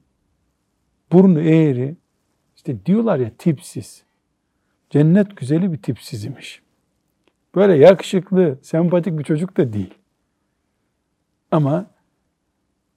burnu 1.13 1.41
eğri, 1.41 1.97
işte 2.57 2.87
diyorlar 2.87 3.19
ya 3.19 3.31
tipsiz. 3.39 4.05
Cennet 4.91 5.37
güzeli 5.37 5.73
bir 5.73 5.83
tipsiz 5.83 6.25
imiş. 6.25 6.63
Böyle 7.55 7.75
yakışıklı, 7.75 8.59
sempatik 8.63 9.19
bir 9.19 9.25
çocuk 9.25 9.57
da 9.57 9.73
değil. 9.73 9.95
Ama 11.51 11.87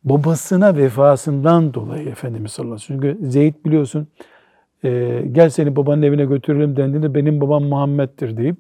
babasına 0.04 0.78
vefasından 0.78 1.73
dolayı 1.73 2.10
Efendimiz 2.10 2.52
sallallahu 2.52 2.75
aleyhi 2.75 2.93
ve 2.93 3.02
sellem. 3.02 3.15
Çünkü 3.15 3.32
Zeyd 3.32 3.65
biliyorsun 3.65 4.08
e, 4.84 5.21
gel 5.32 5.49
seni 5.49 5.75
babanın 5.75 6.02
evine 6.02 6.25
götürelim 6.25 6.78
dendiğinde 6.78 7.15
benim 7.15 7.41
babam 7.41 7.63
Muhammed'dir 7.63 8.38
deyip 8.38 8.58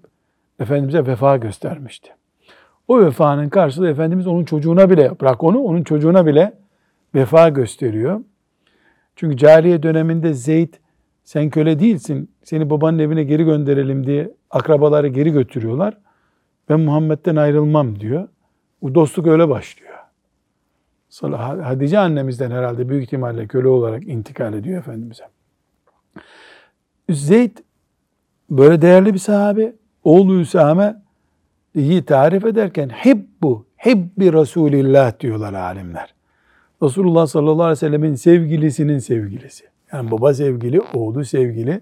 Efendimiz'e 0.59 1.05
vefa 1.05 1.37
göstermişti. 1.37 2.18
O 2.89 2.99
vefanın 2.99 3.49
karşılığı 3.49 3.89
Efendimiz 3.89 4.27
onun 4.27 4.43
çocuğuna 4.43 4.89
bile, 4.89 5.19
bırak 5.21 5.43
onu, 5.43 5.59
onun 5.59 5.83
çocuğuna 5.83 6.25
bile 6.25 6.53
vefa 7.15 7.49
gösteriyor. 7.49 8.21
Çünkü 9.15 9.37
cariye 9.37 9.83
döneminde 9.83 10.33
Zeyd 10.33 10.73
sen 11.23 11.49
köle 11.49 11.79
değilsin, 11.79 12.31
seni 12.43 12.69
babanın 12.69 12.99
evine 12.99 13.23
geri 13.23 13.43
gönderelim 13.43 14.07
diye 14.07 14.33
akrabaları 14.49 15.07
geri 15.07 15.31
götürüyorlar. 15.31 15.97
Ben 16.69 16.79
Muhammed'den 16.79 17.35
ayrılmam 17.35 17.99
diyor. 17.99 18.27
Bu 18.81 18.95
dostluk 18.95 19.27
öyle 19.27 19.49
başlıyor. 19.49 19.93
Hatice 21.63 21.99
annemizden 21.99 22.51
herhalde 22.51 22.89
büyük 22.89 23.03
ihtimalle 23.03 23.47
köle 23.47 23.67
olarak 23.67 24.07
intikal 24.07 24.53
ediyor 24.53 24.79
Efendimiz'e. 24.79 25.23
Zeyd 27.09 27.57
böyle 28.49 28.81
değerli 28.81 29.13
bir 29.13 29.19
sahabe. 29.19 29.75
Oğlu 30.03 30.39
Üsame 30.39 31.01
iyi 31.79 32.05
tarif 32.05 32.45
ederken 32.45 32.89
hibbu, 32.89 33.65
hibbi 33.85 34.33
Resulillah 34.33 35.19
diyorlar 35.19 35.53
alimler. 35.53 36.13
Resulullah 36.83 37.27
sallallahu 37.27 37.63
aleyhi 37.63 37.71
ve 37.71 37.75
sellemin 37.75 38.15
sevgilisinin 38.15 38.99
sevgilisi. 38.99 39.63
Yani 39.93 40.11
baba 40.11 40.33
sevgili, 40.33 40.81
oğlu 40.93 41.25
sevgili. 41.25 41.81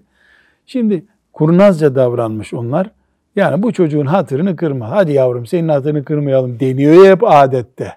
Şimdi 0.66 1.04
kurnazca 1.32 1.94
davranmış 1.94 2.54
onlar. 2.54 2.90
Yani 3.36 3.62
bu 3.62 3.72
çocuğun 3.72 4.06
hatırını 4.06 4.56
kırma. 4.56 4.90
Hadi 4.90 5.12
yavrum 5.12 5.46
senin 5.46 5.68
hatırını 5.68 6.04
kırmayalım 6.04 6.60
deniyor 6.60 7.06
hep 7.06 7.24
adette. 7.24 7.92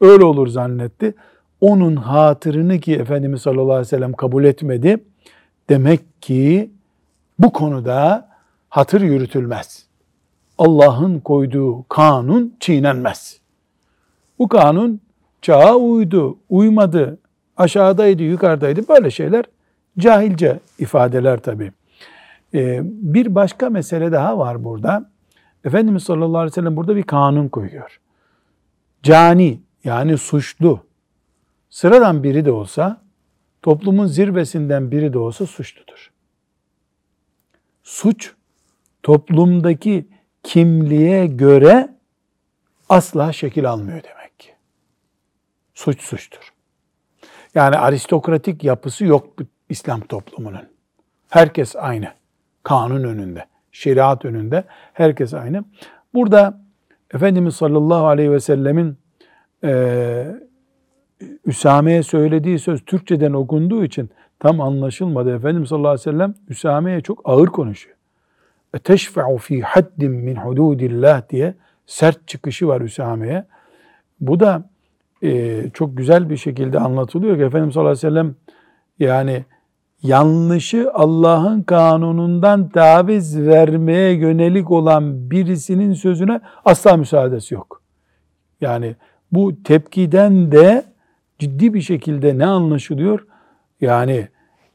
Öyle 0.00 0.24
olur 0.24 0.48
zannetti. 0.48 1.14
Onun 1.60 1.96
hatırını 1.96 2.78
ki 2.78 2.94
Efendimiz 2.94 3.42
sallallahu 3.42 3.72
aleyhi 3.72 3.80
ve 3.80 3.84
sellem 3.84 4.12
kabul 4.12 4.44
etmedi. 4.44 4.98
Demek 5.68 6.22
ki 6.22 6.70
bu 7.38 7.52
konuda 7.52 8.28
hatır 8.68 9.00
yürütülmez. 9.00 9.89
Allah'ın 10.60 11.18
koyduğu 11.18 11.88
kanun 11.88 12.56
çiğnenmez. 12.60 13.40
Bu 14.38 14.48
kanun 14.48 15.00
çağa 15.42 15.74
uydu, 15.76 16.38
uymadı, 16.48 17.18
aşağıdaydı, 17.56 18.22
yukarıdaydı 18.22 18.88
böyle 18.88 19.10
şeyler 19.10 19.44
cahilce 19.98 20.60
ifadeler 20.78 21.38
tabi. 21.38 21.72
Ee, 22.54 22.80
bir 22.84 23.34
başka 23.34 23.70
mesele 23.70 24.12
daha 24.12 24.38
var 24.38 24.64
burada. 24.64 25.10
Efendimiz 25.64 26.02
sallallahu 26.02 26.38
aleyhi 26.38 26.52
ve 26.52 26.54
sellem 26.54 26.76
burada 26.76 26.96
bir 26.96 27.02
kanun 27.02 27.48
koyuyor. 27.48 28.00
Cani 29.02 29.60
yani 29.84 30.18
suçlu 30.18 30.80
sıradan 31.70 32.22
biri 32.22 32.44
de 32.44 32.52
olsa 32.52 33.02
toplumun 33.62 34.06
zirvesinden 34.06 34.90
biri 34.90 35.12
de 35.12 35.18
olsa 35.18 35.46
suçludur. 35.46 36.10
Suç 37.82 38.32
toplumdaki 39.02 40.06
kimliğe 40.42 41.26
göre 41.26 41.88
asla 42.88 43.32
şekil 43.32 43.70
almıyor 43.70 44.02
demek 44.02 44.38
ki. 44.38 44.50
Suç 45.74 46.02
suçtur. 46.02 46.52
Yani 47.54 47.76
aristokratik 47.76 48.64
yapısı 48.64 49.04
yok 49.04 49.26
İslam 49.68 50.00
toplumunun. 50.00 50.68
Herkes 51.28 51.76
aynı. 51.76 52.08
Kanun 52.62 53.04
önünde, 53.04 53.44
şeriat 53.72 54.24
önünde 54.24 54.64
herkes 54.92 55.34
aynı. 55.34 55.64
Burada 56.14 56.60
Efendimiz 57.14 57.56
sallallahu 57.56 58.06
aleyhi 58.06 58.32
ve 58.32 58.40
sellemin 58.40 58.98
e, 59.64 60.26
Üsame'ye 61.46 62.02
söylediği 62.02 62.58
söz 62.58 62.84
Türkçeden 62.84 63.32
okunduğu 63.32 63.84
için 63.84 64.10
tam 64.38 64.60
anlaşılmadı. 64.60 65.36
Efendimiz 65.36 65.68
sallallahu 65.68 65.90
aleyhi 65.90 66.08
ve 66.08 66.12
sellem 66.12 66.34
Üsame'ye 66.48 67.00
çok 67.00 67.20
ağır 67.24 67.46
konuşuyor. 67.46 67.96
Teşfe'u 68.78 69.38
fi 69.38 69.62
haddin 69.62 70.12
min 70.12 70.36
hududillah 70.36 71.28
diye 71.30 71.54
sert 71.86 72.28
çıkışı 72.28 72.68
var 72.68 72.80
Üsame'ye. 72.80 73.44
Bu 74.20 74.40
da 74.40 74.70
e, 75.22 75.62
çok 75.74 75.96
güzel 75.96 76.30
bir 76.30 76.36
şekilde 76.36 76.78
anlatılıyor 76.78 77.36
ki 77.36 77.42
Efendimiz 77.42 77.74
sallallahu 77.74 77.90
aleyhi 77.90 78.06
ve 78.06 78.10
sellem 78.10 78.34
yani 78.98 79.44
yanlışı 80.02 80.90
Allah'ın 80.94 81.62
kanunundan 81.62 82.68
taviz 82.68 83.40
vermeye 83.40 84.12
yönelik 84.12 84.70
olan 84.70 85.30
birisinin 85.30 85.94
sözüne 85.94 86.40
asla 86.64 86.96
müsaadesi 86.96 87.54
yok. 87.54 87.82
Yani 88.60 88.96
bu 89.32 89.62
tepkiden 89.62 90.52
de 90.52 90.84
ciddi 91.38 91.74
bir 91.74 91.80
şekilde 91.80 92.38
ne 92.38 92.46
anlaşılıyor? 92.46 93.26
Yani 93.80 94.28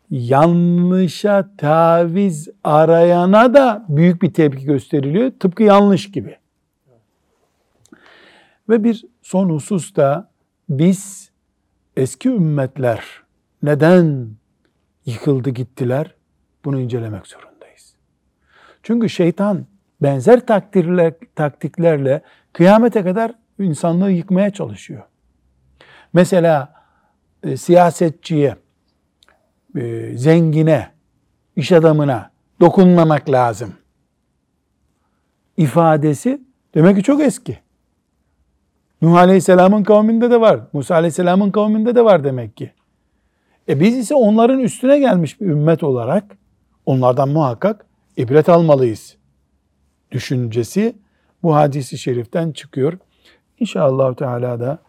yanlışa 0.09 1.49
taviz 1.57 2.49
arayana 2.63 3.53
da 3.53 3.85
büyük 3.89 4.21
bir 4.21 4.33
tepki 4.33 4.65
gösteriliyor. 4.65 5.31
Tıpkı 5.39 5.63
yanlış 5.63 6.11
gibi. 6.11 6.37
Ve 8.69 8.83
bir 8.83 9.05
son 9.21 9.49
husus 9.49 9.95
da 9.95 10.29
biz 10.69 11.31
eski 11.97 12.29
ümmetler 12.29 13.03
neden 13.63 14.29
yıkıldı 15.05 15.49
gittiler? 15.49 16.15
Bunu 16.65 16.79
incelemek 16.79 17.27
zorundayız. 17.27 17.95
Çünkü 18.83 19.09
şeytan 19.09 19.65
benzer 20.01 20.45
taktikler, 20.45 21.13
taktiklerle 21.35 22.21
kıyamete 22.53 23.03
kadar 23.03 23.31
insanlığı 23.59 24.11
yıkmaya 24.11 24.49
çalışıyor. 24.49 25.03
Mesela 26.13 26.73
e, 27.43 27.57
siyasetçiye, 27.57 28.55
e, 29.75 30.17
zengine, 30.17 30.91
iş 31.55 31.71
adamına 31.71 32.31
dokunmamak 32.59 33.29
lazım 33.29 33.73
ifadesi 35.57 36.45
Demek 36.75 36.95
ki 36.95 37.03
çok 37.03 37.21
eski. 37.21 37.57
Nuh 39.01 39.15
Aleyhisselam'ın 39.15 39.83
kavminde 39.83 40.31
de 40.31 40.41
var. 40.41 40.59
Musa 40.73 40.95
Aleyhisselam'ın 40.95 41.51
kavminde 41.51 41.95
de 41.95 42.05
var 42.05 42.23
demek 42.23 42.57
ki. 42.57 42.71
E 43.69 43.79
biz 43.79 43.97
ise 43.97 44.15
onların 44.15 44.59
üstüne 44.59 44.99
gelmiş 44.99 45.41
bir 45.41 45.45
ümmet 45.45 45.83
olarak 45.83 46.37
onlardan 46.85 47.29
muhakkak 47.29 47.85
ibret 48.17 48.49
almalıyız. 48.49 49.15
Düşüncesi 50.11 50.95
bu 51.43 51.55
hadisi 51.55 51.97
şeriften 51.97 52.51
çıkıyor. 52.51 52.97
İnşallah 53.59 54.15
Teala 54.15 54.59
da 54.59 54.79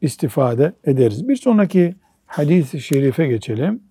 istifade 0.00 0.72
ederiz. 0.84 1.28
Bir 1.28 1.36
sonraki 1.36 1.94
hadis-i 2.26 2.80
şerife 2.80 3.26
geçelim. 3.26 3.82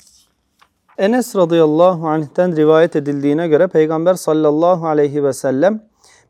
Enes 0.98 1.36
radıyallahu 1.36 2.08
anh'ten 2.08 2.56
rivayet 2.56 2.96
edildiğine 2.96 3.48
göre 3.48 3.68
Peygamber 3.68 4.14
sallallahu 4.14 4.88
aleyhi 4.88 5.24
ve 5.24 5.34
sellem 5.34 5.84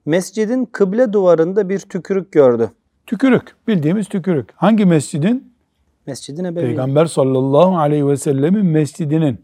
mescidin 0.05 0.65
kıble 0.65 1.13
duvarında 1.13 1.69
bir 1.69 1.79
tükürük 1.79 2.31
gördü. 2.31 2.71
Tükürük, 3.07 3.55
bildiğimiz 3.67 4.07
tükürük. 4.07 4.49
Hangi 4.55 4.85
mescidin? 4.85 5.53
Mescidin 6.07 6.43
ebeveyn. 6.43 6.67
Peygamber 6.67 7.05
sallallahu 7.05 7.77
aleyhi 7.77 8.07
ve 8.07 8.17
sellemin 8.17 8.65
mescidinin. 8.65 9.41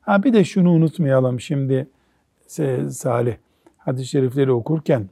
Ha 0.00 0.22
bir 0.22 0.32
de 0.32 0.44
şunu 0.44 0.70
unutmayalım 0.70 1.40
şimdi 1.40 1.88
Salih 2.90 3.34
hadis-i 3.78 4.06
şerifleri 4.06 4.52
okurken 4.52 5.08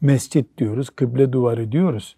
mescit 0.00 0.58
diyoruz, 0.58 0.90
kıble 0.90 1.32
duvarı 1.32 1.72
diyoruz. 1.72 2.16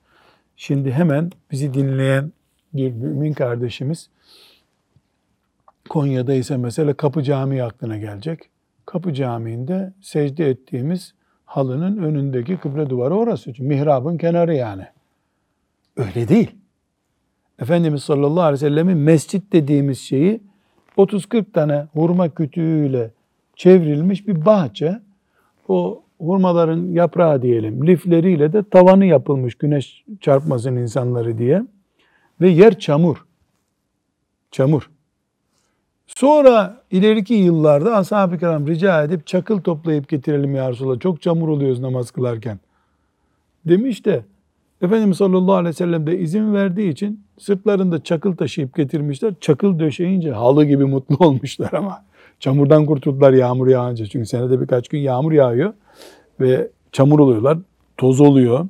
Şimdi 0.56 0.92
hemen 0.92 1.32
bizi 1.50 1.74
dinleyen 1.74 2.32
bir 2.72 2.92
mümin 2.92 3.32
kardeşimiz 3.32 4.11
Konya'da 5.88 6.35
ise 6.35 6.57
mesela 6.57 6.94
Kapı 6.94 7.22
Camii 7.22 7.62
aklına 7.62 7.96
gelecek. 7.96 8.40
Kapı 8.87 9.14
Camii'nde 9.14 9.92
secde 10.01 10.51
ettiğimiz 10.51 11.14
halının 11.44 11.96
önündeki 11.99 12.57
kıble 12.57 12.90
duvarı 12.90 13.14
orası. 13.14 13.53
Mihrabın 13.59 14.18
kenarı 14.18 14.55
yani. 14.55 14.87
Öyle 15.96 16.29
değil. 16.29 16.51
Efendimiz 17.59 18.03
sallallahu 18.03 18.42
aleyhi 18.42 18.64
ve 18.64 18.68
sellemin 18.68 18.99
mescit 18.99 19.53
dediğimiz 19.53 19.99
şeyi 19.99 20.40
30-40 20.96 21.53
tane 21.53 21.87
hurma 21.92 22.29
kütüğüyle 22.29 23.11
çevrilmiş 23.57 24.29
bir 24.29 24.46
bahçe. 24.46 25.01
O 25.68 26.03
hurmaların 26.20 26.92
yaprağı 26.92 27.42
diyelim, 27.42 27.87
lifleriyle 27.87 28.53
de 28.53 28.62
tavanı 28.62 29.05
yapılmış 29.05 29.55
güneş 29.55 30.05
çarpmasın 30.20 30.77
insanları 30.77 31.38
diye. 31.38 31.62
Ve 32.40 32.49
yer 32.49 32.79
çamur. 32.79 33.27
Çamur. 34.51 34.90
Sonra 36.07 36.83
ileriki 36.90 37.35
yıllarda 37.35 37.97
ashab-ı 37.97 38.38
kiram 38.38 38.66
rica 38.66 39.03
edip 39.03 39.27
çakıl 39.27 39.61
toplayıp 39.61 40.09
getirelim 40.09 40.55
ya 40.55 40.71
Resulallah. 40.71 41.01
Çok 41.01 41.23
çamur 41.23 41.49
oluyoruz 41.49 41.81
namaz 41.81 42.11
kılarken. 42.11 42.59
Demiş 43.64 44.05
de 44.05 44.25
Efendimiz 44.83 45.16
sallallahu 45.16 45.55
aleyhi 45.55 45.69
ve 45.69 45.73
sellem 45.73 46.07
de 46.07 46.19
izin 46.19 46.55
verdiği 46.55 46.90
için 46.90 47.21
sırtlarında 47.38 48.03
çakıl 48.03 48.37
taşıyıp 48.37 48.77
getirmişler. 48.77 49.35
Çakıl 49.40 49.79
döşeyince 49.79 50.33
halı 50.33 50.64
gibi 50.64 50.85
mutlu 50.85 51.16
olmuşlar 51.27 51.73
ama 51.73 52.05
çamurdan 52.40 52.87
kurtuldular 52.87 53.33
yağmur 53.33 53.69
yağınca. 53.69 54.07
Çünkü 54.07 54.27
senede 54.27 54.61
birkaç 54.61 54.88
gün 54.88 54.99
yağmur 54.99 55.33
yağıyor 55.33 55.73
ve 56.40 56.69
çamur 56.92 57.19
oluyorlar, 57.19 57.59
toz 57.97 58.21
oluyor. 58.21 58.69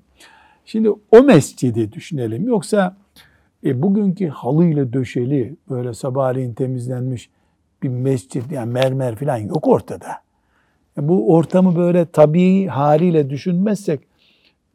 Şimdi 0.66 0.90
o 1.10 1.22
mescidi 1.22 1.92
düşünelim. 1.92 2.48
Yoksa 2.48 2.96
e, 3.66 3.82
bugünkü 3.82 4.28
halıyla 4.28 4.92
döşeli 4.92 5.56
böyle 5.70 5.94
sabahleyin 5.94 6.54
temizlenmiş 6.54 7.30
bir 7.82 7.88
mescit 7.88 8.52
yani 8.52 8.72
mermer 8.72 9.16
falan 9.16 9.36
yok 9.36 9.68
ortada. 9.68 10.08
E, 10.98 11.08
bu 11.08 11.34
ortamı 11.34 11.76
böyle 11.76 12.06
tabii 12.06 12.66
haliyle 12.66 13.30
düşünmezsek 13.30 14.00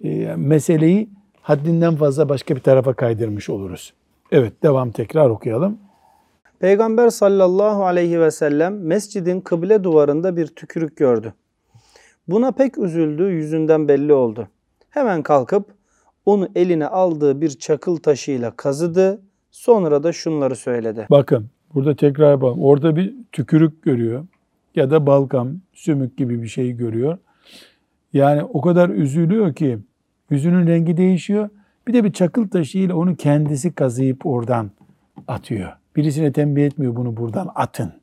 e, 0.04 0.36
meseleyi 0.36 1.10
haddinden 1.42 1.96
fazla 1.96 2.30
başka 2.30 2.56
bir 2.56 2.62
tarafa 2.62 2.94
kaydırmış 2.94 3.50
oluruz. 3.50 3.94
Evet 4.32 4.64
devam 4.64 4.92
tekrar 4.92 5.30
okuyalım. 5.30 5.78
Peygamber 6.60 7.10
sallallahu 7.10 7.86
aleyhi 7.86 8.20
ve 8.20 8.32
sellem 8.32 8.86
mescidin 8.86 9.42
kıble 9.42 9.84
duvarında 9.84 10.38
bir 10.38 10.48
tükürük 10.48 10.98
gördü. 10.98 11.34
Buna 12.28 12.52
pek 12.52 12.78
üzüldü, 12.78 13.24
yüzünden 13.24 13.88
belli 13.88 14.14
oldu. 14.14 14.48
Hemen 14.90 15.24
kalkıp 15.24 15.66
onu 16.26 16.50
eline 16.56 16.88
aldığı 16.88 17.42
bir 17.42 17.50
çakıl 17.50 17.98
taşıyla 17.98 18.52
kazıdı. 18.52 19.22
Sonra 19.52 20.04
da 20.04 20.14
şunları 20.14 20.56
söyledi. 20.56 21.08
Bakın 21.10 21.50
burada 21.74 21.96
tekrar 21.96 22.32
yapalım. 22.32 22.62
Orada 22.62 22.96
bir 22.96 23.16
tükürük 23.32 23.84
görüyor 23.84 24.26
ya 24.76 24.92
da 24.92 25.06
balgam, 25.06 25.52
sümük 25.74 26.18
gibi 26.18 26.42
bir 26.42 26.48
şey 26.48 26.72
görüyor. 26.72 27.18
Yani 28.14 28.44
o 28.44 28.62
kadar 28.62 28.90
üzülüyor 28.90 29.56
ki 29.56 29.80
yüzünün 30.30 30.68
rengi 30.68 30.98
değişiyor. 30.98 31.50
Bir 31.88 31.94
de 31.94 32.04
bir 32.04 32.14
çakıl 32.14 32.48
taşıyla 32.48 32.96
onu 32.96 33.16
kendisi 33.16 33.76
kazıyıp 33.76 34.26
oradan 34.26 34.72
atıyor. 35.28 35.72
Birisine 35.96 36.32
tembih 36.32 36.66
etmiyor 36.66 36.96
bunu 36.96 37.18
buradan 37.18 37.50
atın. 37.56 37.94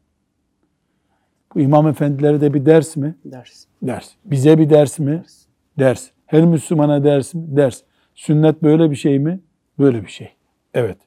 Bu 1.54 1.60
imam 1.60 1.88
efendilere 1.88 2.40
de 2.40 2.54
bir 2.54 2.66
ders 2.66 2.96
mi? 2.96 3.14
Ders. 3.24 3.64
Ders. 3.82 4.10
Bize 4.24 4.58
bir 4.58 4.70
ders 4.70 4.98
mi? 4.98 5.10
Ders. 5.10 5.44
Ders. 5.78 6.10
Her 6.26 6.44
Müslümana 6.44 7.04
ders 7.04 7.34
mi? 7.34 7.42
Ders. 7.56 7.82
Sünnet 8.18 8.62
böyle 8.62 8.90
bir 8.90 8.96
şey 8.96 9.18
mi? 9.18 9.40
Böyle 9.78 10.02
bir 10.02 10.10
şey. 10.10 10.32
Evet. 10.74 10.98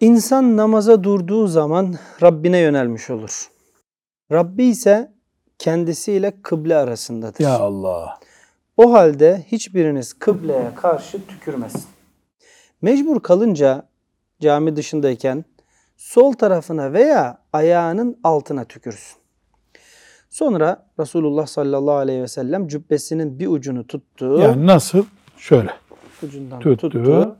İnsan 0.00 0.56
namaza 0.56 1.04
durduğu 1.04 1.46
zaman 1.46 1.94
Rabbine 2.22 2.58
yönelmiş 2.58 3.10
olur. 3.10 3.48
Rabbi 4.32 4.64
ise 4.64 5.12
kendisiyle 5.58 6.32
kıble 6.42 6.76
arasındadır. 6.76 7.44
Ya 7.44 7.58
Allah. 7.58 8.18
O 8.76 8.92
halde 8.92 9.44
hiçbiriniz 9.46 10.12
kıbleye 10.12 10.74
karşı 10.74 11.26
tükürmesin. 11.26 11.84
Mecbur 12.82 13.20
kalınca 13.20 13.88
cami 14.40 14.76
dışındayken 14.76 15.44
sol 15.96 16.32
tarafına 16.32 16.92
veya 16.92 17.38
ayağının 17.52 18.18
altına 18.24 18.64
tükürsün. 18.64 19.16
Sonra 20.30 20.86
Resulullah 21.00 21.46
sallallahu 21.46 21.96
aleyhi 21.96 22.22
ve 22.22 22.28
sellem 22.28 22.68
cübbesinin 22.68 23.38
bir 23.38 23.46
ucunu 23.46 23.86
tuttu. 23.86 24.40
Yani 24.40 24.66
nasıl? 24.66 25.04
Şöyle. 25.36 25.70
ucundan 26.22 26.60
tuttu. 26.60 26.90
tuttu. 26.90 27.36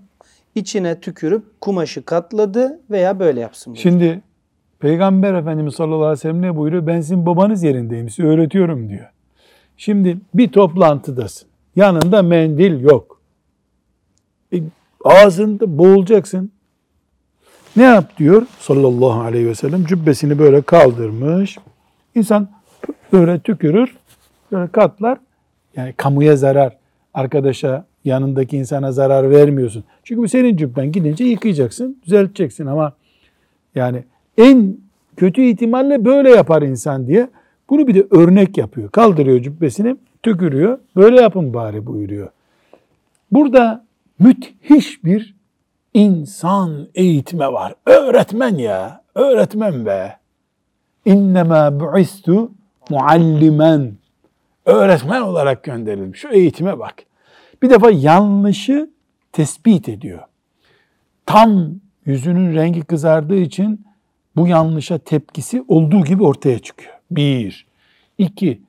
İçine 0.55 1.01
tükürüp 1.01 1.61
kumaşı 1.61 2.05
katladı 2.05 2.81
veya 2.91 3.19
böyle 3.19 3.41
yapsın. 3.41 3.71
buyurdu. 3.71 3.83
Şimdi 3.83 4.23
Peygamber 4.79 5.35
Efendimiz 5.35 5.75
sallallahu 5.75 5.99
aleyhi 5.99 6.13
ve 6.13 6.17
sellem 6.17 6.43
ne 6.43 6.57
buyuruyor? 6.57 6.87
Ben 6.87 7.01
sizin 7.01 7.27
babanız 7.27 7.63
yerindeyim, 7.63 8.11
size 8.11 8.29
öğretiyorum 8.29 8.89
diyor. 8.89 9.11
Şimdi 9.77 10.19
bir 10.35 10.53
toplantıdasın. 10.53 11.49
Yanında 11.77 12.23
mendil 12.23 12.81
yok. 12.81 13.21
E, 14.53 14.57
ağzında 15.05 15.79
boğulacaksın. 15.79 16.51
Ne 17.77 17.83
yap 17.83 18.19
diyor 18.19 18.47
sallallahu 18.59 19.21
aleyhi 19.21 19.47
ve 19.47 19.55
sellem? 19.55 19.85
Cübbesini 19.85 20.39
böyle 20.39 20.63
kaldırmış. 20.63 21.59
İnsan 22.15 22.49
böyle 23.13 23.39
tükürür, 23.39 23.97
böyle 24.53 24.69
katlar. 24.69 25.19
Yani 25.77 25.93
kamuya 25.93 26.37
zarar, 26.37 26.77
arkadaşa, 27.15 27.87
yanındaki 28.05 28.57
insana 28.57 28.93
zarar 28.93 29.31
vermiyorsun. 29.31 29.85
Çünkü 30.05 30.23
bu 30.23 30.29
senin 30.29 30.57
cübben. 30.57 30.93
Gidince 30.93 31.25
yıkayacaksın, 31.25 31.99
düzelteceksin 32.07 32.67
ama 32.67 32.93
yani 33.75 34.05
en 34.39 34.77
kötü 35.17 35.43
ihtimalle 35.43 36.05
böyle 36.05 36.31
yapar 36.31 36.63
insan 36.63 37.07
diye 37.07 37.29
bunu 37.71 37.87
bir 37.87 37.95
de 37.95 38.07
örnek 38.11 38.59
yapıyor. 38.59 38.91
Kaldırıyor 38.91 39.43
cübbesini, 39.43 39.97
tükürüyor. 40.23 40.79
Böyle 40.97 41.21
yapın 41.21 41.55
bari 41.55 41.87
buyuruyor. 41.87 42.29
Burada 43.33 43.85
müthiş 44.19 45.05
bir 45.05 45.35
insan 45.95 46.89
eğitme 46.95 47.53
var. 47.53 47.75
Öğretmen 47.87 48.55
ya. 48.55 49.03
Öğretmen 49.15 49.87
be. 49.87 50.17
İnnemâ 51.05 51.81
bu'istu 51.81 52.53
muallimen. 52.91 53.93
Öğretmen 54.67 55.23
olarak 55.23 55.65
gönderilmiş. 55.65 56.21
Şu 56.21 56.29
eğitime 56.29 56.79
bak. 56.79 56.95
Bir 57.63 57.71
defa 57.71 57.91
yanlışı 57.91 58.91
tespit 59.33 59.89
ediyor. 59.89 60.21
Tam 61.27 61.75
yüzünün 62.07 62.55
rengi 62.55 62.83
kızardığı 62.83 63.37
için 63.37 63.87
bu 64.37 64.47
yanlışa 64.47 64.99
tepkisi 64.99 65.65
olduğu 65.69 66.05
gibi 66.05 66.25
ortaya 66.25 66.59
çıkıyor. 66.59 66.95
Bir. 67.11 67.67
İki. 68.19 68.61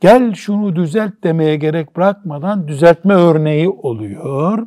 Gel 0.00 0.34
şunu 0.34 0.76
düzelt 0.76 1.12
demeye 1.24 1.56
gerek 1.56 1.96
bırakmadan 1.96 2.68
düzeltme 2.68 3.14
örneği 3.14 3.68
oluyor. 3.68 4.66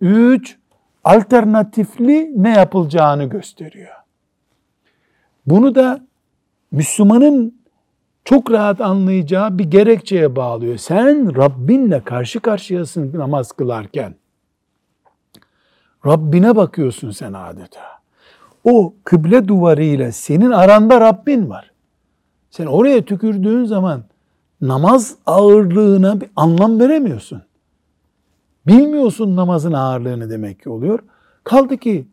Üç. 0.00 0.56
Alternatifli 1.04 2.32
ne 2.42 2.50
yapılacağını 2.50 3.24
gösteriyor. 3.24 3.94
Bunu 5.46 5.74
da 5.74 6.06
Müslümanın 6.72 7.61
çok 8.24 8.50
rahat 8.50 8.80
anlayacağı 8.80 9.58
bir 9.58 9.64
gerekçeye 9.64 10.36
bağlıyor. 10.36 10.76
Sen 10.76 11.36
Rabbinle 11.36 12.04
karşı 12.04 12.40
karşıyasın 12.40 13.18
namaz 13.18 13.52
kılarken. 13.52 14.14
Rabbine 16.06 16.56
bakıyorsun 16.56 17.10
sen 17.10 17.32
adeta. 17.32 17.80
O 18.64 18.94
kıble 19.04 19.48
duvarıyla 19.48 20.12
senin 20.12 20.50
aranda 20.50 21.00
Rabbin 21.00 21.50
var. 21.50 21.70
Sen 22.50 22.66
oraya 22.66 23.04
tükürdüğün 23.04 23.64
zaman 23.64 24.04
namaz 24.60 25.14
ağırlığına 25.26 26.20
bir 26.20 26.28
anlam 26.36 26.80
veremiyorsun. 26.80 27.42
Bilmiyorsun 28.66 29.36
namazın 29.36 29.72
ağırlığını 29.72 30.30
demek 30.30 30.62
ki 30.62 30.70
oluyor. 30.70 30.98
Kaldı 31.44 31.76
ki 31.76 32.06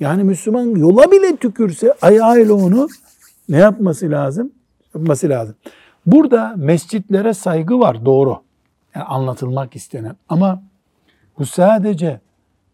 yani 0.00 0.24
Müslüman 0.24 0.66
yola 0.66 1.12
bile 1.12 1.36
tükürse 1.36 1.94
ayağıyla 2.02 2.54
onu 2.54 2.88
ne 3.48 3.56
yapması 3.56 4.10
lazım? 4.10 4.52
Yapması 4.94 5.28
lazım. 5.28 5.56
Burada 6.06 6.54
mescitlere 6.56 7.34
saygı 7.34 7.78
var 7.80 8.04
doğru. 8.04 8.42
Yani 8.94 9.04
anlatılmak 9.04 9.76
istenen. 9.76 10.16
Ama 10.28 10.62
bu 11.38 11.46
sadece 11.46 12.20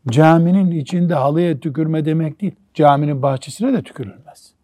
caminin 0.09 0.71
içinde 0.71 1.15
halıya 1.15 1.61
tükürme 1.61 2.05
demek 2.05 2.41
değil. 2.41 2.55
Caminin 2.75 3.23
bahçesine 3.23 3.73
de 3.73 3.83
tükürülmez. 3.83 4.55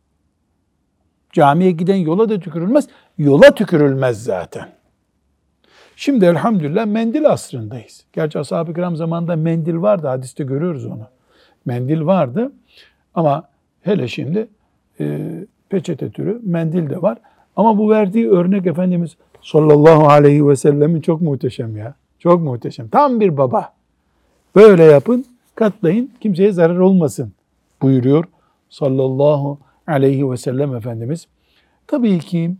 Camiye 1.33 1.71
giden 1.71 1.97
yola 1.97 2.29
da 2.29 2.41
tükürülmez. 2.41 2.89
Yola 3.19 3.55
tükürülmez 3.55 4.25
zaten. 4.25 4.69
Şimdi 5.97 6.25
elhamdülillah 6.25 6.87
mendil 6.87 7.27
asrındayız. 7.27 8.05
Gerçi 8.13 8.39
ashab-ı 8.39 8.75
kiram 8.75 8.97
zamanında 8.97 9.37
mendil 9.37 9.77
vardı. 9.77 10.07
Hadiste 10.07 10.45
görüyoruz 10.45 10.87
onu. 10.87 11.07
Mendil 11.65 12.01
vardı. 12.01 12.53
Ama 13.15 13.49
hele 13.81 14.09
şimdi 14.09 14.49
e, 15.01 15.31
peçete 15.69 16.11
türü 16.11 16.41
mendil 16.43 16.91
de 16.91 17.03
var. 17.03 17.19
Ama 17.61 17.79
bu 17.79 17.91
verdiği 17.91 18.31
örnek 18.31 18.67
Efendimiz 18.67 19.17
sallallahu 19.43 20.09
aleyhi 20.09 20.49
ve 20.49 20.57
sellemin 20.57 21.01
çok 21.01 21.21
muhteşem 21.21 21.77
ya. 21.77 21.95
Çok 22.19 22.43
muhteşem. 22.43 22.89
Tam 22.89 23.21
bir 23.21 23.37
baba. 23.37 23.73
Böyle 24.57 24.85
yapın, 24.85 25.25
katlayın, 25.55 26.11
kimseye 26.21 26.53
zarar 26.53 26.79
olmasın 26.79 27.33
buyuruyor 27.83 28.25
sallallahu 28.71 29.59
aleyhi 29.87 30.31
ve 30.31 30.37
sellem 30.37 30.75
Efendimiz. 30.75 31.27
Tabii 31.87 32.19
ki 32.19 32.55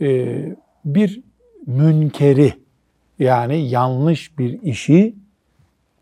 e, 0.00 0.38
bir 0.84 1.20
münkeri 1.66 2.52
yani 3.18 3.68
yanlış 3.68 4.38
bir 4.38 4.62
işi 4.62 5.14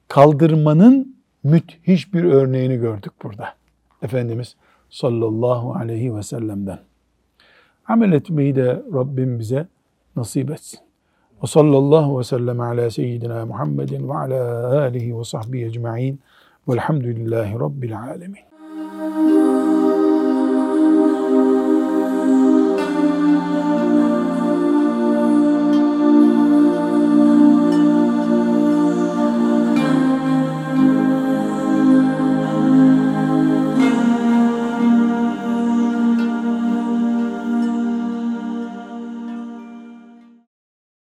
kaldırmanın 0.08 1.16
müthiş 1.44 2.14
bir 2.14 2.24
örneğini 2.24 2.76
gördük 2.76 3.12
burada. 3.22 3.54
Efendimiz 4.02 4.56
sallallahu 4.90 5.74
aleyhi 5.74 6.16
ve 6.16 6.22
sellem'den. 6.22 6.78
Amel 7.88 8.12
etmeyi 8.12 8.56
de 8.56 8.82
Rabbim 8.94 9.38
bize 9.38 9.66
nasip 10.16 10.50
etsin. 10.50 10.80
Ve 11.42 11.46
sallallahu 11.46 12.18
ve 12.18 12.24
sellem 12.24 12.60
ala 12.60 12.90
seyyidina 12.90 13.46
Muhammedin 13.46 14.08
ve 14.08 14.14
ala 14.14 14.80
alihi 14.80 15.18
ve 15.18 15.24
sahbihi 15.24 15.64
ecma'in 15.64 16.20
velhamdülillahi 16.68 17.54
rabbil 17.54 18.00
alemin. 18.00 18.55